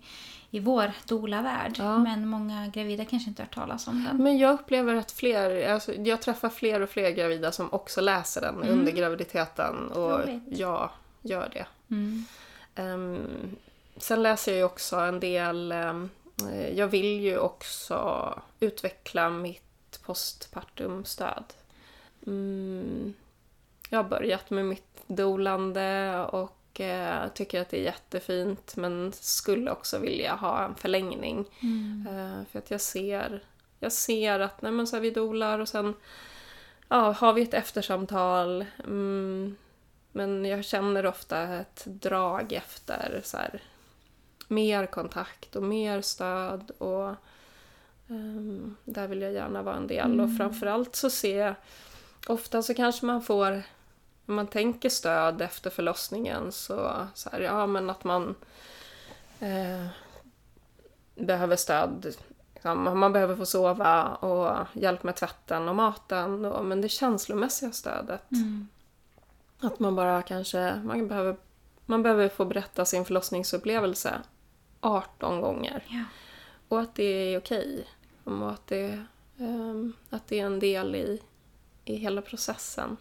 [0.51, 1.75] i vår doula-värld.
[1.77, 1.97] Ja.
[1.99, 4.23] Men många gravida kanske inte har hört talas om den.
[4.23, 8.41] Men jag upplever att fler, alltså, jag träffar fler och fler gravida som också läser
[8.41, 8.69] den Mm.
[8.69, 10.43] under graviditeten och Roligt.
[10.59, 10.89] jag
[11.21, 11.65] gör det.
[11.95, 12.25] Mm.
[12.75, 13.27] Ehm,
[13.97, 16.05] sen läser jag ju också en del, eh,
[16.75, 21.43] jag vill ju också utveckla mitt postpartumstöd.
[22.27, 23.13] Mm,
[23.89, 29.71] jag har börjat med mitt dolande och eh, tycker att det är jättefint men skulle
[29.71, 31.45] också vilja ha en förlängning.
[31.61, 32.07] Mm.
[32.09, 33.43] Eh, för att jag ser,
[33.79, 35.93] jag ser att nej, men så här, vi dolar och sen
[36.87, 38.65] ja, har vi ett eftersamtal.
[38.83, 39.55] Mm,
[40.11, 43.61] men jag känner ofta ett drag efter så här,
[44.47, 46.71] mer kontakt och mer stöd.
[46.77, 47.15] och
[48.07, 50.11] um, Där vill jag gärna vara en del.
[50.11, 50.19] Mm.
[50.19, 51.55] Och framförallt så ser jag
[52.27, 53.63] ofta så kanske man får
[54.29, 58.35] om man tänker stöd efter förlossningen så, så här, ja men att man
[59.39, 59.87] eh,
[61.15, 62.15] behöver stöd.
[62.53, 66.45] Liksom, man behöver få sova och hjälp med tvätten och maten.
[66.45, 68.31] Och, men det känslomässiga stödet.
[68.31, 68.67] Mm.
[69.59, 71.35] Att man bara kanske, man behöver,
[71.85, 74.21] man behöver få berätta sin förlossningsupplevelse
[74.79, 75.83] 18 gånger.
[75.87, 76.03] Ja.
[76.67, 77.87] Och att det är okej.
[78.23, 79.05] Och att det,
[79.37, 81.21] ehm, att det är en del i,
[81.85, 82.97] i hela processen.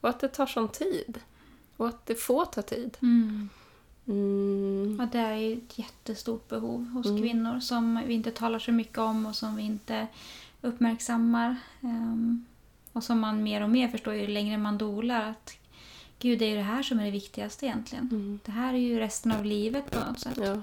[0.00, 1.20] Och att det tar sån tid.
[1.76, 2.96] Och att det får ta tid.
[3.02, 3.48] Mm.
[4.08, 4.96] Mm.
[5.00, 7.22] Ja, det är ett jättestort behov hos Mm.
[7.22, 10.06] kvinnor som vi inte talar så mycket om och som vi inte
[10.62, 11.56] uppmärksammar.
[11.80, 12.46] Ehm,
[12.92, 15.52] och som man mer och mer förstår ju längre man dolar att
[16.18, 18.08] gud, det är ju det här som är det viktigaste egentligen.
[18.12, 18.40] Mm.
[18.44, 20.36] Det här är ju resten av livet på något sätt.
[20.36, 20.56] Ja.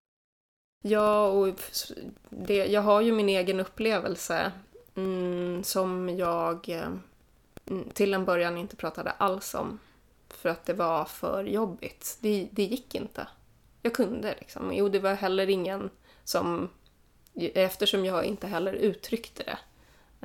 [0.86, 1.62] Ja, och
[2.30, 4.52] det, jag har ju min egen upplevelse
[4.96, 6.90] mm, som jag eh,
[7.94, 9.80] till en början inte pratade alls om.
[10.30, 12.18] För att det var för jobbigt.
[12.22, 13.28] Det, det gick inte.
[13.82, 14.74] Jag kunde liksom.
[14.74, 15.90] Jo, det var heller ingen
[16.24, 16.70] som...
[17.36, 19.58] Eftersom jag inte heller uttryckte det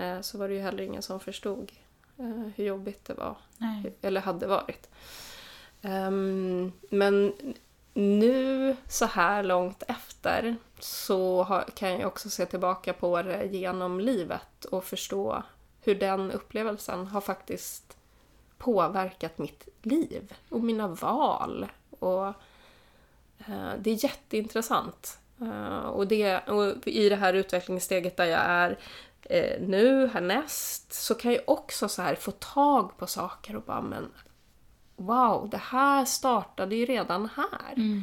[0.03, 1.73] eh, så var det ju heller ingen som förstod
[2.19, 3.93] eh, hur jobbigt det var Nej.
[4.03, 4.89] eller hade varit.
[5.83, 7.33] Ehm, men
[7.95, 14.65] nu så här långt efter så kan jag också se tillbaka på det genom livet
[14.65, 15.43] och förstå
[15.81, 17.97] hur den upplevelsen har faktiskt
[18.59, 21.67] påverkat mitt liv och mina val.
[21.91, 22.27] Och,
[23.39, 25.19] eh, det är jätteintressant.
[25.41, 28.79] Eh, och, det, och i det här utvecklingssteget där jag är
[29.23, 33.83] eh, nu, härnäst, så kan jag också så här få tag på saker och bara
[33.83, 34.09] men
[34.97, 37.73] wow, det här startade ju redan här.
[37.77, 38.03] Mm.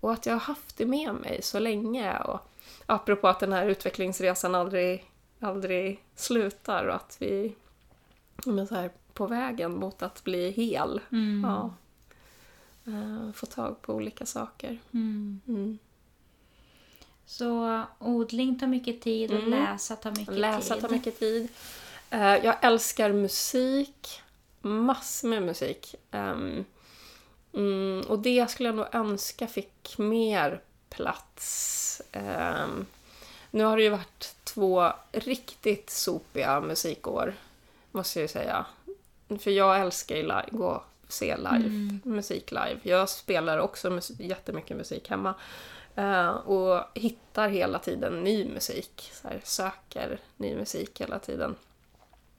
[0.00, 2.18] Och att jag har haft det med mig så länge.
[2.18, 2.40] Och
[2.86, 5.04] apropå att den här utvecklingsresan aldrig,
[5.42, 7.54] aldrig slutar och att vi
[8.46, 11.00] men så här, på vägen mot att bli hel.
[11.12, 11.44] Mm.
[11.50, 11.74] Ja.
[12.86, 14.78] Eh, få tag på olika saker.
[14.92, 15.40] Mm.
[15.48, 15.78] Mm.
[17.26, 19.50] Så odling tar mycket tid och Mm.
[19.50, 20.82] läsa tar mycket Läsa tid.
[20.82, 21.48] tar mycket tid.
[22.10, 24.20] Eh, jag älskar musik.
[24.60, 25.94] Massor med musik.
[27.54, 32.02] Mm, och det skulle jag nog önska fick mer plats.
[32.12, 32.86] Ehm,
[33.52, 37.34] nu har det ju varit två riktigt sopiga musikår,
[37.92, 38.66] måste jag ju säga.
[39.40, 42.00] För jag älskar ju live, gå och se live, Mm.
[42.04, 42.78] musik live.
[42.82, 45.34] Jag spelar också mus- jättemycket musik hemma.
[45.94, 49.10] Eh, och hittar hela tiden ny musik.
[49.14, 51.54] Så här, söker ny musik hela tiden.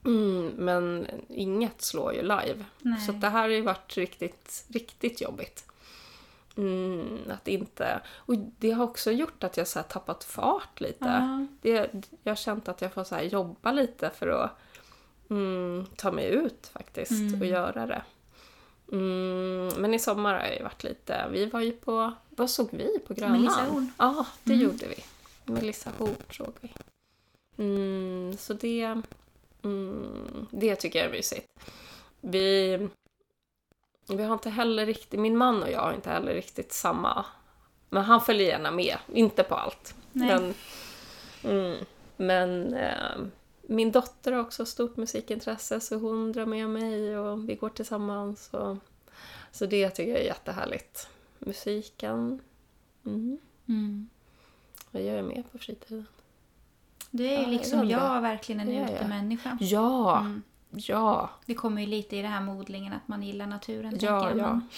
[0.04, 2.64] Mm, men inget slår ju live.
[2.80, 3.00] Nej.
[3.00, 5.64] Så det här har ju varit riktigt, riktigt jobbigt.
[6.56, 8.00] Mm, att inte...
[8.16, 11.04] Och det har också gjort att jag så tappat fart lite.
[11.04, 11.46] Ja.
[11.62, 11.90] Det,
[12.22, 14.50] jag har känt att jag får så här jobba lite för att
[15.30, 17.40] mm, ta mig ut faktiskt Mm.
[17.40, 18.02] och göra det.
[18.92, 21.24] Mm, men i sommar har jag ju varit lite...
[21.32, 22.12] Vi var ju på...
[22.30, 23.36] Vad såg vi på Grönan?
[23.40, 23.92] Melissa Horn.
[23.98, 24.64] Ja, det Mm.
[24.64, 25.04] gjorde vi.
[25.52, 26.72] Melissa Horn såg vi.
[27.58, 29.02] Mm, så det...
[30.50, 31.46] Det tycker jag är mysigt.
[32.20, 32.88] Vi...
[34.08, 35.20] Vi har inte heller riktigt...
[35.20, 37.24] Min man och jag har inte heller riktigt samma...
[37.88, 38.96] Men han följer gärna med.
[39.12, 39.94] Inte på allt.
[40.12, 40.28] Nej.
[40.28, 40.54] Men,
[41.52, 41.84] mm,
[42.16, 43.16] men eh,
[43.62, 48.48] min dotter har också stort musikintresse så hon drar med mig och vi går tillsammans.
[48.50, 48.76] Och,
[49.52, 51.08] så det tycker jag är jättehärligt.
[51.38, 52.40] Musiken.
[53.06, 53.38] Mm.
[53.68, 54.08] Mm.
[54.90, 56.06] Vad gör jag mer på fritiden?
[57.10, 59.58] Du är ju Ja, liksom jag, verkligen en utemänniska.
[59.60, 60.42] Ja, Mm.
[60.76, 63.98] Ja, Det kommer ju lite i det här med odlingen, att man gillar naturen.
[64.00, 64.38] ja, jag.
[64.38, 64.52] ja.
[64.52, 64.68] Men,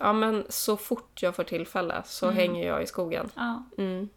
[0.00, 2.36] Ja men så fort jag får tillfälle så Mm.
[2.36, 3.30] hänger jag i skogen.
[3.36, 3.62] ja.
[3.78, 4.08] Mm.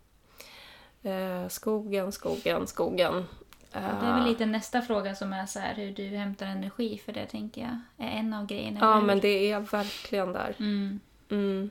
[1.03, 3.25] Eh, skogen, skogen, skogen.
[3.71, 7.13] Det är väl lite nästa fråga som är så här hur du hämtar energi, för
[7.13, 8.79] det tänker jag är en av grejerna.
[8.81, 10.55] Ja men det är verkligen där.
[10.59, 10.99] Mm.
[11.29, 11.69] Mm.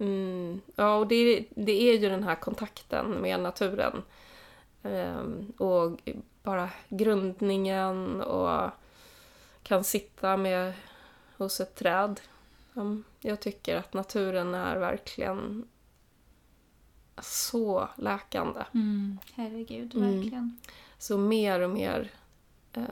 [0.00, 0.60] Mm.
[0.76, 4.02] Ja, och det, det är ju den här kontakten med naturen.
[4.82, 6.00] Ehm, och
[6.42, 8.70] bara grundningen och
[9.62, 10.72] kan sitta med
[11.36, 12.20] hos ett träd.
[13.20, 15.68] Jag tycker att naturen är verkligen
[17.22, 18.60] så läkande.
[18.74, 19.18] Mm.
[19.34, 20.16] Herregud, Mm.
[20.16, 20.60] verkligen.
[20.98, 22.10] Så mer och mer
[22.72, 22.82] eh,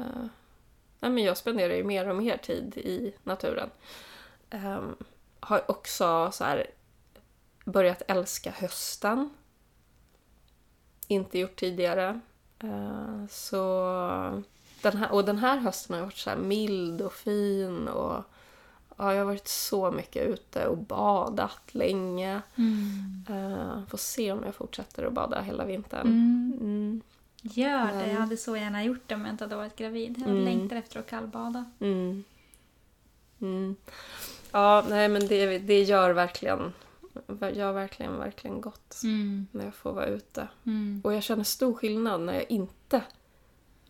[1.00, 3.70] nej, men jag spenderar ju mer och mer tid i naturen.
[4.50, 4.96] Um,
[5.40, 6.66] har också så här,
[7.64, 9.30] börjat älska hösten.
[11.06, 12.20] Inte gjort tidigare.
[12.64, 14.42] Uh, så
[14.82, 18.24] den här, och den här hösten har varit så mild och fin och
[18.96, 22.40] ja, jag har varit så mycket ute och badat länge.
[22.56, 23.24] Mm.
[23.30, 26.06] Uh, får se om jag fortsätter att bada hela vintern.
[26.06, 26.52] Mm.
[26.60, 27.00] Mm.
[27.42, 27.92] Gör det.
[27.94, 30.14] Men- Jag hade så gärna gjort det om jag inte hade varit gravid.
[30.18, 30.44] Jag Mm.
[30.44, 31.64] längtar efter att kallbada.
[31.80, 32.24] Mm.
[33.40, 33.76] Mm.
[34.52, 36.72] Ja, nej men det, det gör verkligen,
[37.54, 39.46] gör verkligen, verkligen gott Mm.
[39.52, 40.48] när jag får vara ute.
[40.66, 41.00] Mm.
[41.04, 43.02] Och jag känner stor skillnad när jag inte,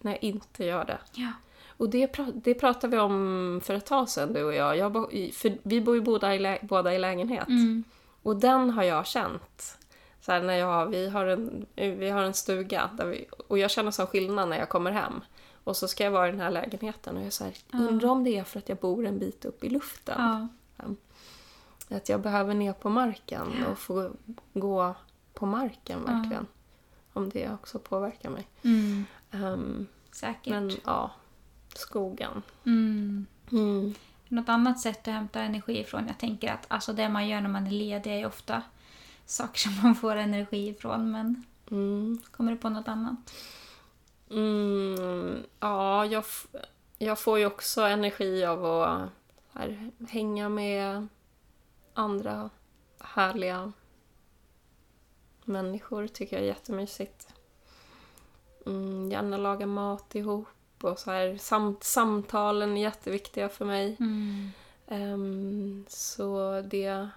[0.00, 0.98] när jag inte gör det.
[1.14, 1.32] Ja.
[1.80, 4.76] Och det, det pratade vi om för ett tag sedan du och jag.
[4.76, 7.48] jag bo, för vi bor ju båda i, båda i lägenhet.
[7.48, 7.84] Mm.
[8.22, 9.78] Och den har jag känt.
[10.20, 14.06] Så när jag, vi, har en, vi har en stuga vi, och jag känner sån
[14.06, 15.20] skillnad när jag kommer hem.
[15.64, 18.08] Och så ska jag vara i den här lägenheten och jag är så här, undrar
[18.08, 20.14] om det är för att jag bor en bit upp i luften.
[20.18, 20.84] Ja.
[21.90, 24.10] Att jag behöver ner på marken och få
[24.52, 24.94] gå
[25.34, 26.46] på marken verkligen.
[27.12, 28.48] Om det också påverkar mig.
[28.64, 29.04] Mm.
[29.30, 30.46] Ehm, Säkert.
[30.52, 31.10] men ja,
[31.74, 32.42] skogen.
[32.66, 33.26] Mm.
[33.52, 33.94] Mm.
[34.28, 36.04] Något annat sätt att hämta energi ifrån.
[36.06, 38.62] Jag tänker att alltså det man gör när man är ledig är ofta
[39.26, 41.10] saker som man får energi ifrån.
[41.10, 42.18] Men Mm.
[42.30, 43.34] kommer du på något annat?
[44.30, 46.24] Mm, ja, jag,
[46.98, 49.08] jag får ju också energi av att
[49.52, 51.08] här, hänga med
[51.94, 52.50] andra
[53.00, 53.72] härliga
[55.44, 56.06] människor.
[56.06, 57.28] tycker jag är jättemysigt.
[58.66, 60.48] Mm, gärna laga mat ihop
[60.82, 61.36] och så här.
[61.40, 63.96] Samt, samtalen är jätteviktiga för mig.
[64.00, 64.48] Mm.
[64.86, 67.08] Ehm, så det,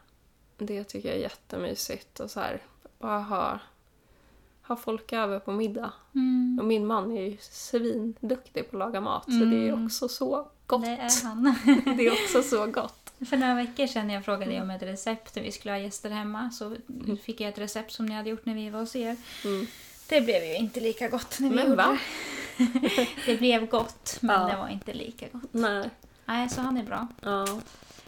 [0.58, 2.20] det tycker jag är jättemysigt.
[2.20, 2.62] Och så här,
[3.00, 3.60] bara ha,
[4.62, 5.94] ha folk över på middag.
[6.16, 6.58] Mm.
[6.62, 9.86] Och min man är ju svinduktig på att laga mat, så det är Mm.
[9.86, 10.82] också så gott.
[10.84, 11.44] Det är han.
[11.98, 13.03] Det är också så gott.
[13.26, 15.80] För några veckor sedan när jag frågade dig om ett recept när vi skulle ha
[15.80, 16.76] gäster hemma så
[17.24, 19.16] fick jag ett recept som ni hade gjort när vi var hos er.
[19.46, 19.68] Mm.
[20.10, 21.98] Det blev ju inte lika gott när vi Men gjorde va?
[22.58, 23.08] det.
[23.26, 24.48] Det blev gott, men Ja.
[24.48, 25.50] det var inte lika gott.
[25.54, 25.90] Nej.
[26.26, 27.08] Nej, så han är bra.
[27.22, 27.46] Ja.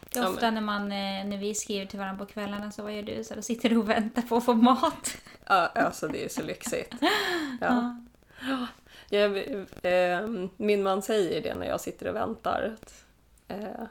[0.10, 2.84] Det är Ja, ofta när, man, eh, när vi skriver till varandra på kvällarna så
[2.84, 3.24] vad gör du?
[3.24, 5.18] Så då sitter du och väntar på att få mat.
[5.46, 6.94] ja, alltså det är så lyxigt.
[7.62, 7.98] Ja.
[9.10, 9.38] Jag,
[9.84, 12.74] eh, min man säger det när jag sitter och väntar.
[12.74, 13.04] Att,
[13.48, 13.86] eh,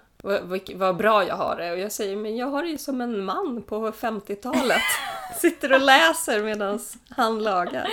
[0.75, 1.72] vad, bra jag har det.
[1.72, 4.83] Och jag säger, men jag har det ju som en man på 50-talet.
[5.41, 7.89] Sitter och läser medan han lagar.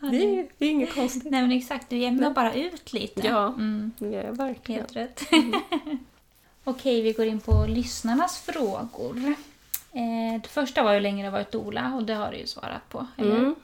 [0.00, 1.30] Det är, det är inget konstigt.
[1.30, 3.26] Nej men exakt, du jämnar bara ut lite.
[3.26, 3.46] Ja.
[3.46, 4.80] Mm, Det är verkligen.
[4.80, 5.22] helt rätt.
[6.64, 9.34] Okej, vi går in på lyssnarnas frågor.
[9.92, 12.88] Eh, det första var hur länge du varit doula och det har du ju svarat
[12.88, 13.06] på.
[13.18, 13.54] Mm.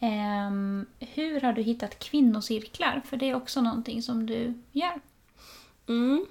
[0.00, 3.02] Ehm, hur har du hittat kvinnocirklar?
[3.04, 5.00] För det är också någonting som du gör.
[5.88, 6.26] Mm.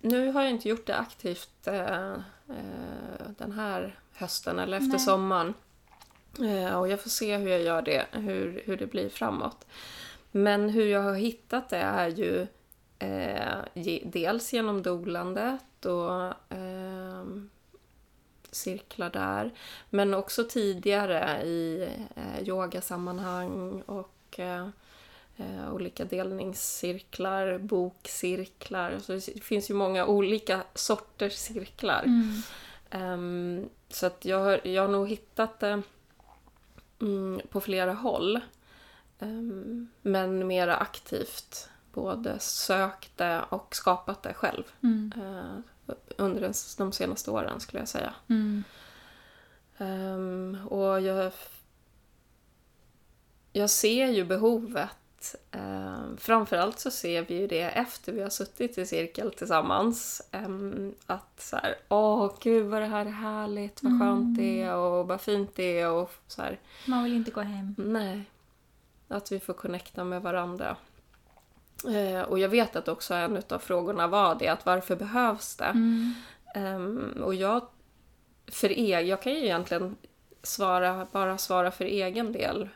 [0.00, 2.12] Nu har jag inte gjort det aktivt eh,
[2.48, 4.98] eh, den här hösten eller efter Nej.
[4.98, 5.54] sommaren.
[6.38, 9.66] Eh, och jag får se hur jag gör det, hur, hur det blir framåt.
[10.30, 12.46] Men hur jag har hittat det är ju
[12.98, 17.24] eh, dels genom dolandet och eh,
[18.50, 19.50] cirklar där.
[19.90, 24.40] Men också tidigare i eh, yogasammanhang och
[25.36, 28.98] eh, olika delningscirklar, bokcirklar.
[28.98, 32.02] Så det finns ju många olika sorters cirklar.
[32.02, 32.42] Mm.
[32.90, 35.82] Ehm, så att jag, har, jag har nog hittat det
[37.00, 38.40] mm, på flera håll.
[39.18, 44.64] Ehm, men mera aktivt både sökte och skapat det själv.
[44.82, 45.12] Mm.
[45.16, 48.14] eh, under den- de senaste åren skulle jag säga.
[48.28, 48.64] Mm.
[49.78, 51.32] Ehm, och jag,
[53.52, 54.88] jag ser ju behovet.
[55.52, 60.22] Um, framförallt så ser vi ju det efter vi har suttit i cirkel tillsammans.
[60.30, 64.74] Ehm, att så här, åh gud vad det här är härligt, vad skönt det är
[64.74, 67.74] och vad fint det är och så här, Man vill inte gå hem.
[67.78, 68.24] nej.
[69.08, 70.76] Att vi får connecta med varandra.
[71.88, 75.64] Eh, och jag vet att också en av frågorna var det, att varför behövs det?
[75.64, 76.14] Mm.
[76.54, 77.66] Ehm, och jag,
[78.46, 79.96] för egen, jag kan ju egentligen
[80.42, 82.68] svara, bara svara för egen del.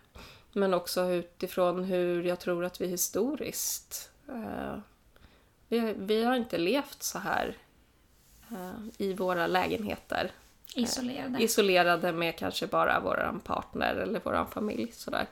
[0.54, 4.10] Men också utifrån hur jag tror att vi historiskt...
[4.28, 4.78] eh,
[5.68, 7.56] vi, vi har inte levt så här
[8.50, 10.30] eh, i våra lägenheter.
[10.74, 11.42] Isolerade.
[11.42, 14.92] Isolerade med kanske bara vår partner eller vår familj.
[14.92, 15.26] Sådär.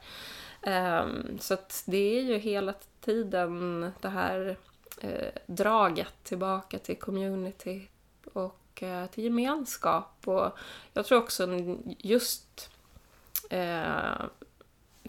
[0.63, 4.57] Ehm, så att det är ju hela tiden det här
[5.01, 7.89] eh, draget tillbaka till community
[8.33, 10.29] och eh, till gemenskap.
[10.29, 10.59] Och
[10.93, 11.49] jag tror också
[11.99, 12.71] just
[13.51, 14.23] eh,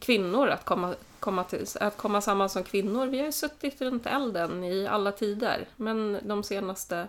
[0.04, 3.08] kvinnor att komma, komma, till, att komma samman som kvinnor.
[3.08, 7.08] Vi har ju suttit runt elden i alla tider, men de senaste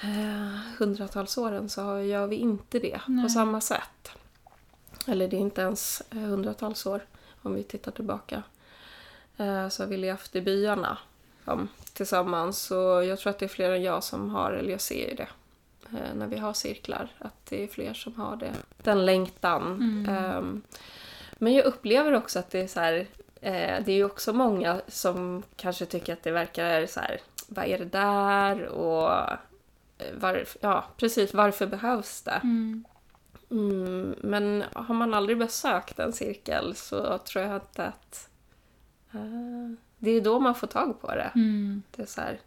[0.00, 3.24] eh, hundratals åren så gör vi inte det Nej.
[3.24, 4.10] på samma sätt.
[5.06, 7.00] Eller det är inte ens eh, hundratals år
[7.42, 8.42] om vi tittar tillbaka.
[9.36, 10.98] Eh, så har vi levt i byarna
[11.44, 14.80] um, tillsammans och jag tror att det är fler än jag som har, eller jag
[14.80, 15.28] ser ju det
[15.92, 18.54] eh, när vi har cirklar, att det är fler som har det.
[18.76, 19.62] Den längtan.
[20.06, 20.36] Mm.
[20.36, 20.62] Um,
[21.40, 23.06] men jag upplever också att det är så här,
[23.40, 27.64] eh, det är ju också många som kanske tycker att det verkar så här, vad
[27.64, 29.12] är det där och
[29.98, 32.40] eh, var, ja, precis, varför behövs det?
[32.42, 32.84] Mm.
[33.50, 38.28] Mm, men har man aldrig besökt en cirkel så tror jag inte att...
[39.12, 41.30] eh, det är då man får tag på det.
[41.34, 41.82] Mm.
[41.90, 42.40] Det är så här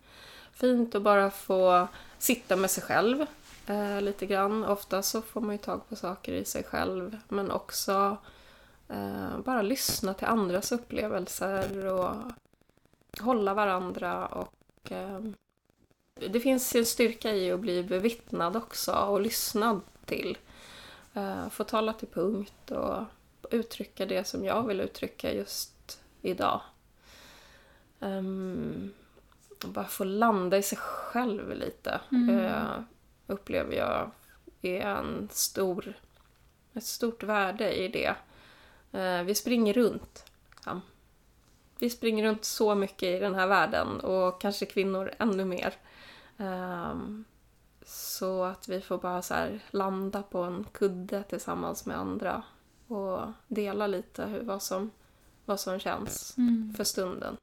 [0.54, 1.88] fint att bara få
[2.18, 3.26] sitta med sig själv
[3.68, 4.66] eh, lite grann.
[4.66, 7.18] Ofta så får man ju tag på saker i sig själv.
[7.28, 8.18] Men också
[9.45, 12.15] bara lyssna till andras upplevelser och
[13.19, 14.25] hålla varandra.
[14.25, 15.19] Och eh,
[16.13, 20.38] Det finns en styrka i att bli bevittnad också och lyssnad till.
[21.13, 23.03] Eh, få tala till punkt och
[23.51, 26.61] uttrycka det som jag vill uttrycka just idag.
[27.99, 28.93] Um,
[29.65, 32.01] bara få landa i sig själv lite.
[32.11, 32.29] Mm.
[32.29, 32.79] eh,
[33.27, 34.11] upplever jag
[34.61, 35.93] är en stor,
[36.73, 38.15] ett stort värde i det.
[38.94, 40.26] Eh, vi springer runt.
[40.66, 40.82] Ja.
[41.80, 45.74] Vi springer runt så mycket i den här världen och kanske kvinnor ännu mer.
[46.38, 47.26] Ehm,
[47.86, 52.44] så att vi får bara så landa på en kudde tillsammans med andra
[52.88, 54.91] och dela lite hur, vad, som,
[55.46, 56.74] vad som känns Mm.
[56.78, 57.38] för stunden.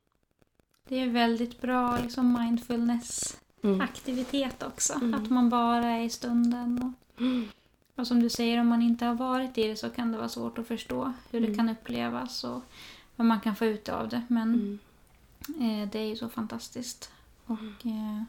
[0.88, 4.92] Det är väldigt bra liksom mindfulness-aktivitet också.
[4.94, 5.14] Mm.
[5.14, 6.82] Att man bara är i stunden.
[6.82, 6.92] Och,
[7.96, 10.28] och som du säger, om man inte har varit i det så kan det vara
[10.28, 11.56] svårt att förstå hur det Mm.
[11.56, 12.62] kan upplevas och
[13.16, 14.22] vad man kan få ut av det.
[14.28, 14.78] Men
[15.48, 15.82] Mm.
[15.82, 17.10] eh, det är ju så fantastiskt.
[17.46, 18.22] Och eh,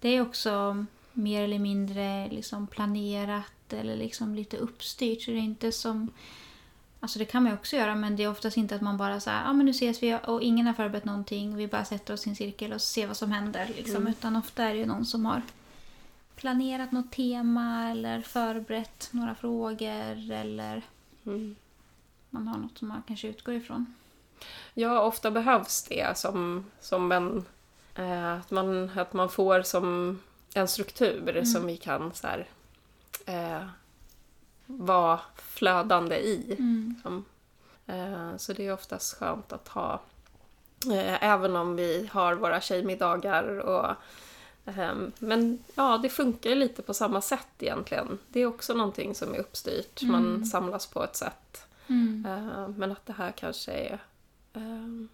[0.00, 5.22] det är också mer eller mindre liksom planerat eller liksom lite uppstyrt.
[5.22, 6.10] Så det är inte som...
[7.02, 9.20] Alltså det kan man ju också göra men det är oftast inte att man bara
[9.20, 11.56] säger ja ah, men nu ses vi och ingen har förberett någonting.
[11.56, 13.66] Vi bara sätter oss i en cirkel och ser vad som händer.
[13.76, 13.96] Liksom.
[13.96, 14.08] Mm.
[14.08, 15.42] Utan ofta är det ju någon som har
[16.40, 20.82] planerat något tema eller förberett några frågor eller
[21.26, 21.56] Mm.
[22.30, 23.94] man har något som man kanske utgår ifrån.
[24.74, 27.44] Ja, ofta behövs det som, som en...
[27.94, 30.18] Eh, att, man, att man får som
[30.54, 31.46] en struktur Mm.
[31.46, 32.48] som vi kan så här,
[33.26, 33.66] eh,
[34.66, 36.56] vara flödande i.
[36.58, 36.94] Mm.
[37.02, 37.24] Som,
[37.86, 40.00] eh, så det är oftast skönt att ha,
[40.92, 43.96] eh, även om vi har våra tjejmiddagar och
[45.18, 48.18] men ja, det funkar lite på samma sätt egentligen.
[48.28, 50.02] Det är också någonting som är uppstyrt.
[50.02, 50.44] Man Mm.
[50.44, 51.66] samlas på ett sätt.
[51.86, 52.26] Mm.
[52.28, 53.98] Eh, Men att det här kanske är...
[54.52, 55.08] ehm,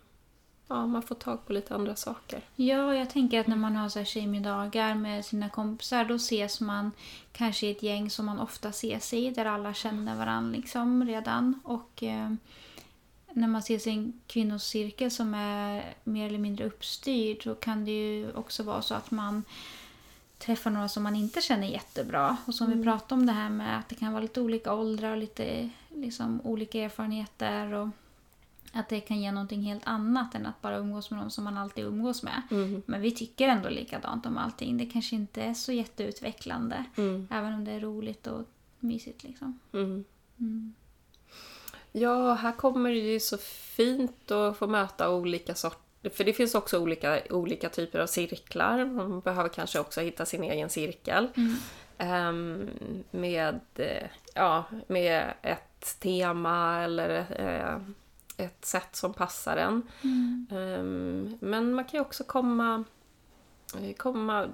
[0.68, 2.40] Ja, man får tag på lite andra saker.
[2.56, 6.60] Ja, jag tänker att när man har så här tjejmiddagar med sina kompisar då ses
[6.60, 6.92] man
[7.32, 11.60] kanske i ett gäng som man ofta ses i där alla känner varandra liksom redan.
[11.64, 12.02] Och
[13.36, 17.90] när man ses i en kvinnocirkel som är mer eller mindre uppstyrd så kan det
[17.90, 19.44] ju också vara så att man
[20.38, 22.36] träffar några som man inte känner jättebra.
[22.46, 25.10] Och som vi pratade om det här med att det kan vara lite olika åldrar
[25.10, 27.72] och lite liksom, olika erfarenheter.
[27.72, 27.88] Och
[28.72, 31.58] att det kan ge någonting helt annat än att bara umgås med någon som man
[31.58, 32.42] alltid umgås med.
[32.50, 32.82] Mm.
[32.86, 34.78] Men vi tycker ändå likadant om allting.
[34.78, 36.84] Det kanske inte är så jätteutvecklande.
[36.96, 37.28] Mm.
[37.30, 38.42] Även om det är roligt och
[38.80, 39.58] mysigt liksom.
[41.98, 46.10] Ja, här kommer det ju så fint att få möta olika sorter.
[46.10, 48.84] För det finns också olika, olika typer av cirklar.
[48.84, 51.28] Man behöver kanske också hitta sin egen cirkel.
[51.36, 51.56] Mm.
[51.98, 52.70] Ehm,
[53.10, 57.80] med, eh, ja, med ett tema eller eh,
[58.46, 59.82] ett sätt som passar en.
[60.04, 60.46] Mm.
[60.50, 62.84] Ehm, men man kan ju också komma...
[63.96, 64.48] komma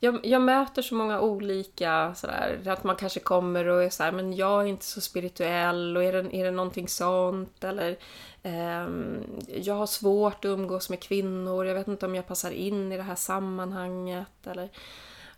[0.00, 4.32] jag, jag möter så många olika sådär, att man kanske kommer och är såhär, men
[4.32, 7.64] jag är inte så spirituell och är det, är det någonting sånt?
[7.64, 7.96] Eller
[8.42, 9.24] ehm,
[9.54, 12.96] jag har svårt att umgås med kvinnor, jag vet inte om jag passar in i
[12.96, 14.46] det här sammanhanget.
[14.46, 14.68] Eller,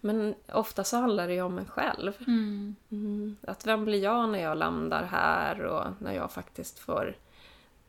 [0.00, 2.12] men ofta så handlar det ju om en själv.
[2.26, 2.76] Mm.
[2.90, 7.14] Mm, att vem blir jag när jag landar här och när jag faktiskt får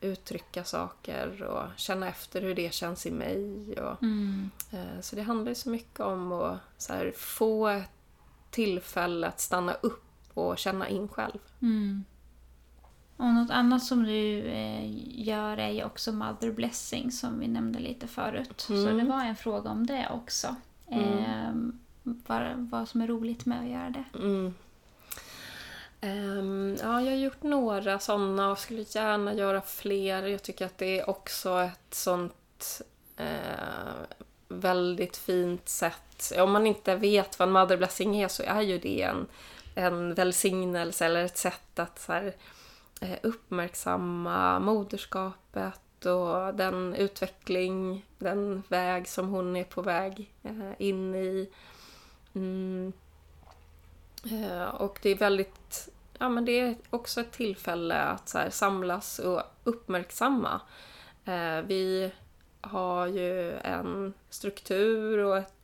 [0.04, 3.74] uttrycka saker och känna efter hur det känns i mig.
[3.80, 4.50] Och, Mm.
[4.72, 7.90] eh, så det handlar ju så mycket om att så här, få ett
[8.50, 11.38] tillfälle att stanna upp och känna in själv.
[11.62, 12.04] Mm.
[13.16, 14.84] Och något annat som du eh,
[15.24, 18.60] gör är ju också Mother Blessing som vi nämnde lite förut.
[18.60, 18.96] Så Mm.
[18.98, 20.56] det var en fråga om det också.
[20.88, 21.18] Mm.
[21.18, 24.04] Eh, vad, vad som är roligt med att göra det.
[24.18, 24.54] Mm.
[26.04, 30.26] Um, ja, jag har gjort några sådana och skulle gärna göra fler.
[30.26, 32.82] Jag tycker att det är också ett sånt
[33.20, 34.04] uh,
[34.48, 36.32] väldigt fint sätt.
[36.38, 39.26] Om man inte vet vad en mother blessing är så är ju det en,
[39.74, 42.34] en välsignelse eller ett sätt att så här,
[43.00, 51.14] eh, uppmärksamma moderskapet och den utveckling, den väg som hon är på väg eh, in
[51.14, 51.50] i.
[52.34, 52.92] Mm.
[54.72, 55.88] Och det är väldigt
[56.24, 60.60] ja, men det är också ett tillfälle att så här, samlas och uppmärksamma.
[61.24, 62.12] Eh, vi
[62.60, 65.54] har ju en struktur och ett,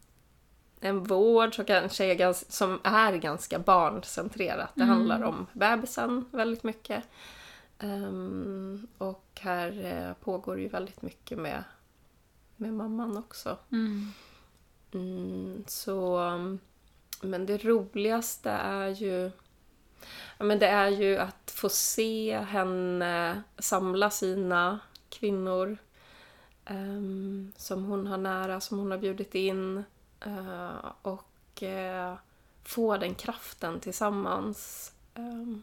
[0.80, 4.70] en vård som kanske är ganska, som är ganska barncentrerat.
[4.74, 4.94] Det mm.
[4.94, 7.04] handlar om bebisen väldigt mycket.
[7.78, 11.64] Um, och här eh, pågår ju väldigt mycket med,
[12.56, 13.56] med mamman också.
[13.72, 14.12] Mm.
[14.92, 16.20] Mm, så,
[17.22, 19.30] men det roligaste är ju
[20.38, 24.78] Ja, men det är ju att få se henne samla sina
[25.08, 25.78] kvinnor
[26.70, 29.84] um, som hon har nära, som hon har bjudit in
[30.26, 32.14] uh, och uh,
[32.64, 34.92] få den kraften tillsammans.
[35.14, 35.62] Um,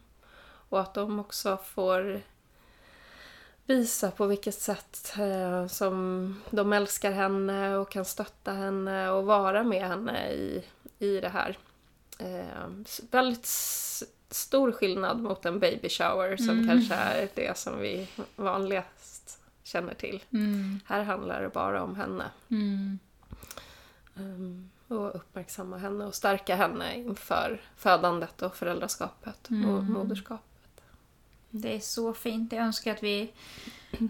[0.68, 2.22] och att de också får
[3.68, 9.62] visa på vilket sätt eh, som de älskar henne och kan stötta henne och vara
[9.62, 10.64] med henne i,
[10.98, 11.58] i det här.
[12.18, 13.46] Ehm, väldigt
[14.30, 16.68] stor skillnad mot en baby shower som mm.
[16.68, 20.22] kanske är det som vi vanligast känner till.
[20.32, 20.80] Mm.
[20.86, 22.24] Här handlar det bara om henne.
[22.48, 22.98] Mm.
[24.14, 29.92] Um, och uppmärksamma henne och stärka henne inför födandet och föräldraskapet och mm.
[29.92, 30.44] moderskapet.
[31.50, 32.52] Det är så fint.
[32.52, 33.32] Jag önskar att vi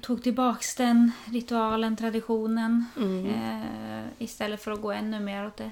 [0.02, 2.84] tog tillbaks den ritualen, traditionen.
[2.96, 3.26] Mm.
[3.26, 5.70] Eh, istället för att gå ännu mer åt det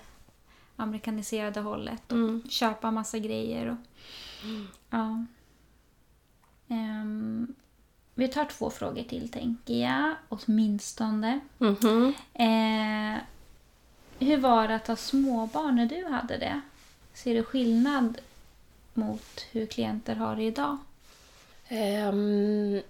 [0.77, 2.43] amerikaniserade hållet och mm.
[2.49, 3.71] köpa massa grejer.
[3.71, 3.77] Och,
[4.91, 5.25] Ja.
[6.69, 7.55] Um,
[8.15, 11.41] vi tar två frågor till tänker jag, åtminstone.
[11.61, 12.13] Mm -hmm.
[12.35, 13.21] eh,
[14.19, 16.61] hur var det att ha småbarn när du hade det?
[17.15, 18.19] Ser du skillnad
[18.95, 20.79] mot hur klienter har det idag?
[21.71, 22.83] Um,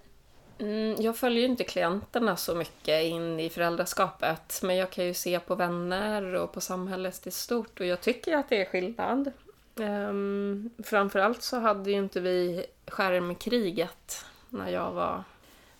[0.97, 5.55] jag följer inte klienterna så mycket in i föräldraskapet men jag kan ju se på
[5.55, 9.31] vänner och på samhället i stort och jag tycker att det är skillnad.
[9.79, 15.23] Um, framförallt så hade ju inte vi skärmkriget när jag var,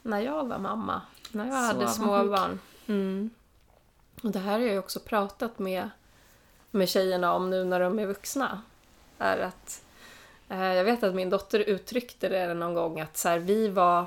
[0.02, 1.02] när jag var mamma.
[1.32, 2.60] När jag så hade små barn.
[2.88, 3.30] Mm.
[4.24, 5.90] Och det här har jag också pratat med,
[6.72, 8.62] med tjejerna om nu när de är vuxna.
[9.18, 9.84] Är att,
[10.50, 14.06] eh, jag vet att min dotter uttryckte det någon gång att så här, vi var...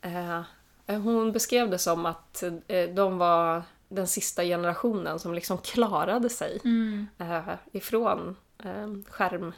[0.00, 0.40] Eh,
[0.86, 6.60] hon beskrev det som att eh, de var den sista generationen som liksom klarade sig
[6.64, 7.06] mm.
[7.18, 8.36] eh, ifrån
[9.08, 9.52] skärm,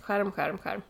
[0.00, 0.82] skärm, skärm, skärm.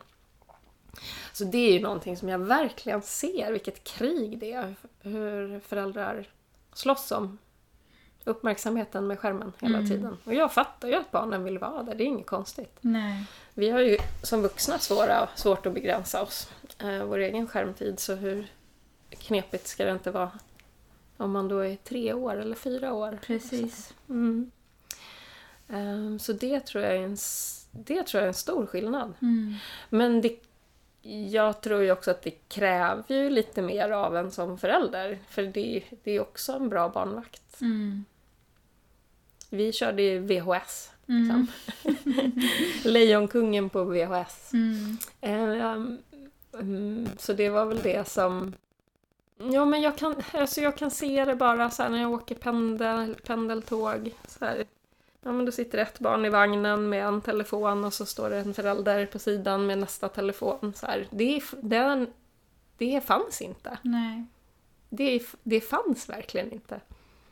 [1.33, 4.75] Så det är ju någonting som jag verkligen ser, vilket krig det är.
[4.99, 6.29] Hur föräldrar
[6.73, 7.37] slåss om
[8.23, 9.89] uppmärksamheten med skärmen hela mm.
[9.89, 10.17] tiden.
[10.23, 12.77] Och jag fattar ju att barnen vill vara där, det är inget konstigt.
[12.81, 13.25] Nej.
[13.53, 18.15] Vi har ju som vuxna svåra, svårt att begränsa oss, eh, vår egen skärmtid, så
[18.15, 18.51] hur
[19.09, 20.31] knepigt ska det inte vara
[21.17, 23.19] om man då är tre år eller fyra år?
[23.25, 23.93] Precis.
[24.09, 24.51] Mm.
[25.73, 27.17] Um, så det tror, jag är en,
[27.71, 29.13] det tror jag är en stor skillnad.
[29.21, 29.55] Mm.
[29.89, 30.39] Men det,
[31.31, 35.19] jag tror ju också att det kräver ju lite mer av en som förälder.
[35.29, 37.61] För det, det är också en bra barnvakt.
[37.61, 38.05] Mm.
[39.49, 40.91] Vi körde ju VHS.
[41.07, 41.47] Mm.
[42.83, 44.51] Lejonkungen på VHS.
[44.53, 45.97] Um,
[46.51, 48.53] um, så det var väl det som
[49.37, 53.15] Ja, men jag kan, alltså jag kan se det bara så när jag åker pendel,
[53.15, 54.11] pendeltåg.
[54.27, 54.65] Så här,
[55.23, 58.37] Ja, men då sitter ett barn i vagnen med en telefon och så står det
[58.37, 60.73] en förälder på sidan med nästa telefon.
[60.75, 62.05] Så här, det, det,
[62.77, 63.77] det fanns inte.
[63.81, 64.25] Nej.
[64.89, 66.79] Det, det fanns verkligen inte.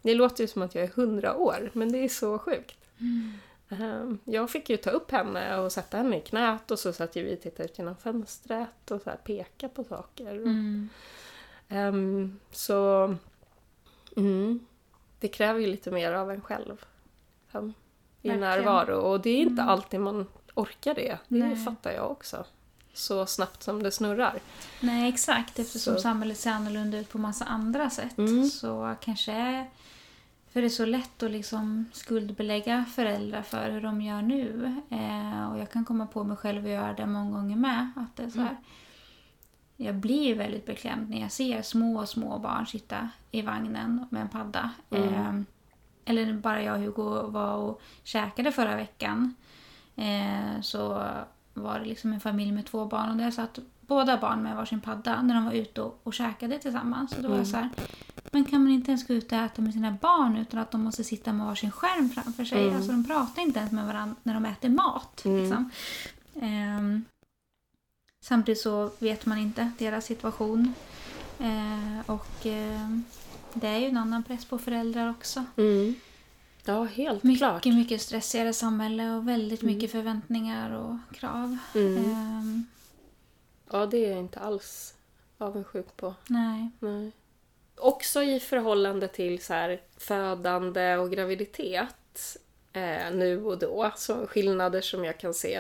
[0.02, 2.78] Det låter ju som att jag är hundra år, men det är så sjukt.
[3.00, 3.34] Mm.
[3.70, 7.18] Ehm, jag fick ju ta upp henne och sätta henne i knät och så satt
[7.18, 10.32] vi och tittade ut genom fönstret och så peka på saker.
[10.32, 10.90] Mm.
[11.70, 13.16] Um, så
[14.18, 14.60] mm,
[15.20, 16.86] det kräver ju lite mer av en själv.
[17.52, 17.74] Um,
[18.22, 18.40] i Verkligen.
[18.40, 18.96] närvaro.
[18.96, 19.70] Och det är inte mm.
[19.70, 21.18] alltid man orkar det.
[21.28, 21.56] Det Nej.
[21.56, 22.46] fattar jag också.
[22.94, 24.40] Så snabbt som det snurrar.
[24.80, 25.60] Nej, exakt.
[25.60, 26.02] Eftersom så.
[26.02, 28.18] samhället ser annorlunda ut på massa andra sätt.
[28.18, 28.50] Mm.
[28.50, 29.66] Så kanske...
[30.54, 34.76] För det är så lätt att liksom skuldbelägga föräldrar för hur de gör nu.
[34.90, 37.92] Eh, och jag kan komma på mig själv att göra det många gånger med.
[37.96, 38.64] Att det är så här, mm.
[39.78, 44.30] Jag blir väldigt beklämd när jag ser små, små barn sitta i vagnen med en
[44.30, 44.70] padda.
[44.90, 45.14] Mm.
[45.14, 45.44] Eh,
[46.06, 49.36] eller bara jag och Hugo var och käkade förra veckan.
[49.96, 51.08] Eh, så
[51.54, 54.82] var det liksom en familj med två barn och där satt båda barn med varsin
[54.82, 57.12] padda när de var ute och, och käkade tillsammans.
[57.12, 57.70] Och då var jag så här,
[58.32, 60.82] men kan man inte ens gå ut och äta med sina barn utan att de
[60.82, 62.64] måste sitta med varsin skärm framför sig?
[62.64, 62.76] Mm.
[62.76, 65.26] Alltså de pratar inte ens med varandra när de äter mat.
[65.26, 65.42] Mm.
[65.42, 65.70] Liksom.
[66.42, 67.06] Ehm,
[68.26, 70.74] samtidigt så vet man inte deras situation.
[71.40, 73.04] Eh, och ehm,
[73.54, 75.46] det är ju en annan press på föräldrar också.
[75.58, 75.96] Mm.
[76.66, 77.66] Ja, helt Mycket, klart.
[77.66, 81.58] mycket stressigare samhälle och väldigt mycket förväntningar och krav.
[81.76, 81.98] Mm.
[81.98, 82.66] Ehm,
[83.74, 84.94] Ja, det är jag inte alls
[85.38, 86.14] avundsjuk på.
[86.28, 86.70] nej.
[86.80, 87.12] Nej.
[87.76, 92.38] Också i förhållande till så här, födande och graviditet
[92.74, 95.56] eh, nu och då, så skillnader som jag kan se,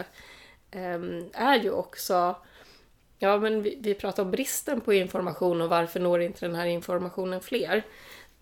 [0.71, 0.99] eh,
[1.33, 2.35] är ju också...
[3.23, 6.65] Ja, men vi, vi pratar om bristen på information och varför når inte den här
[6.65, 7.83] informationen fler?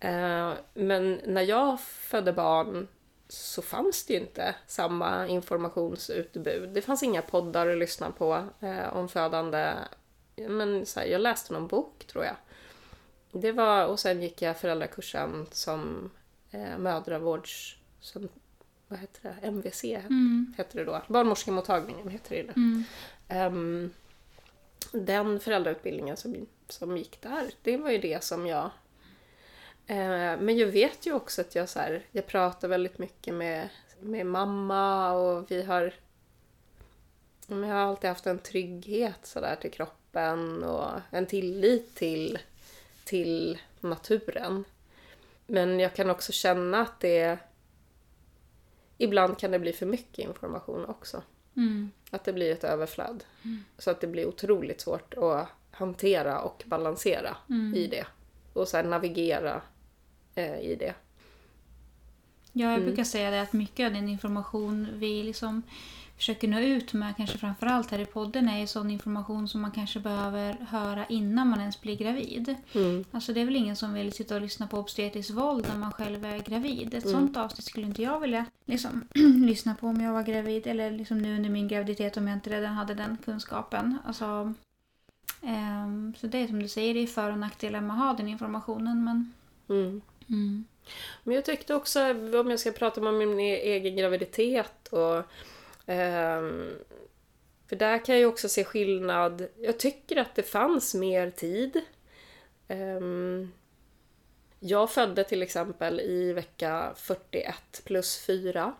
[0.00, 2.88] Eh, men när jag födde barn
[3.28, 6.68] så fanns det ju inte samma informationsutbud.
[6.68, 9.72] Det fanns inga poddar att lyssna på eh, om födande.
[10.36, 12.36] Men så här, jag läste någon bok tror jag.
[13.32, 16.10] Det var, och sen gick jag föräldrakursen som
[16.50, 17.76] eh, mödravårds...
[18.00, 18.28] Som,
[18.88, 19.46] vad heter det?
[19.46, 20.54] MVC Mm.
[20.58, 21.02] heter det då.
[21.08, 22.52] Barnmorskemottagningen heter det nu.
[22.56, 22.84] Mm.
[23.28, 23.90] Ehm,
[24.92, 28.70] den föräldrautbildningen som, som gick där, det var ju det som jag...
[29.86, 33.68] Eh, men jag vet ju också att jag, så här, jag pratar väldigt mycket med,
[34.00, 35.94] med mamma och vi har...
[37.46, 42.38] Jag har alltid haft en trygghet så där, till kroppen och en tillit till,
[43.04, 44.64] till naturen.
[45.46, 47.38] Men jag kan också känna att det...
[48.98, 51.22] Ibland kan det bli för mycket information också.
[51.56, 51.90] Mm.
[52.10, 53.24] Att det blir ett överflöd.
[53.78, 57.74] Så att det blir otroligt svårt att hantera och balansera Mm.
[57.74, 58.06] i det.
[58.52, 59.62] Och sen navigera
[60.34, 60.94] eh, i det.
[62.52, 62.84] Ja, jag Mm.
[62.86, 65.62] brukar säga det att mycket av den information vi liksom
[66.20, 69.70] försöker nå ut med, kanske framförallt här i podden, är ju sån information som man
[69.70, 72.54] kanske behöver höra innan man ens blir gravid.
[72.74, 73.04] Mm.
[73.10, 75.92] Alltså det är väl ingen som vill sitta och lyssna på obstetriskt våld när man
[75.92, 76.94] själv är gravid.
[76.94, 79.08] Ett sånt avsnitt skulle inte jag vilja liksom,
[79.46, 80.66] lyssna på om jag var gravid.
[80.66, 83.98] Eller liksom nu under min graviditet om jag inte redan hade den kunskapen.
[84.06, 84.54] Alltså,
[85.42, 88.12] ehm, så det är som du säger, det är för och nackdelar med att ha
[88.12, 89.04] den informationen.
[89.04, 89.32] Men,
[89.68, 90.00] Mm.
[90.28, 90.64] mm.
[91.24, 92.00] Men jag tyckte också,
[92.40, 95.24] om jag ska prata om min e- egen graviditet och...
[95.90, 96.78] Ehm,
[97.68, 99.46] för där kan jag ju också se skillnad.
[99.56, 101.80] Jag tycker att det fanns mer tid.
[102.68, 103.52] Ehm,
[104.60, 108.72] jag födde till exempel i vecka 41 plus 4.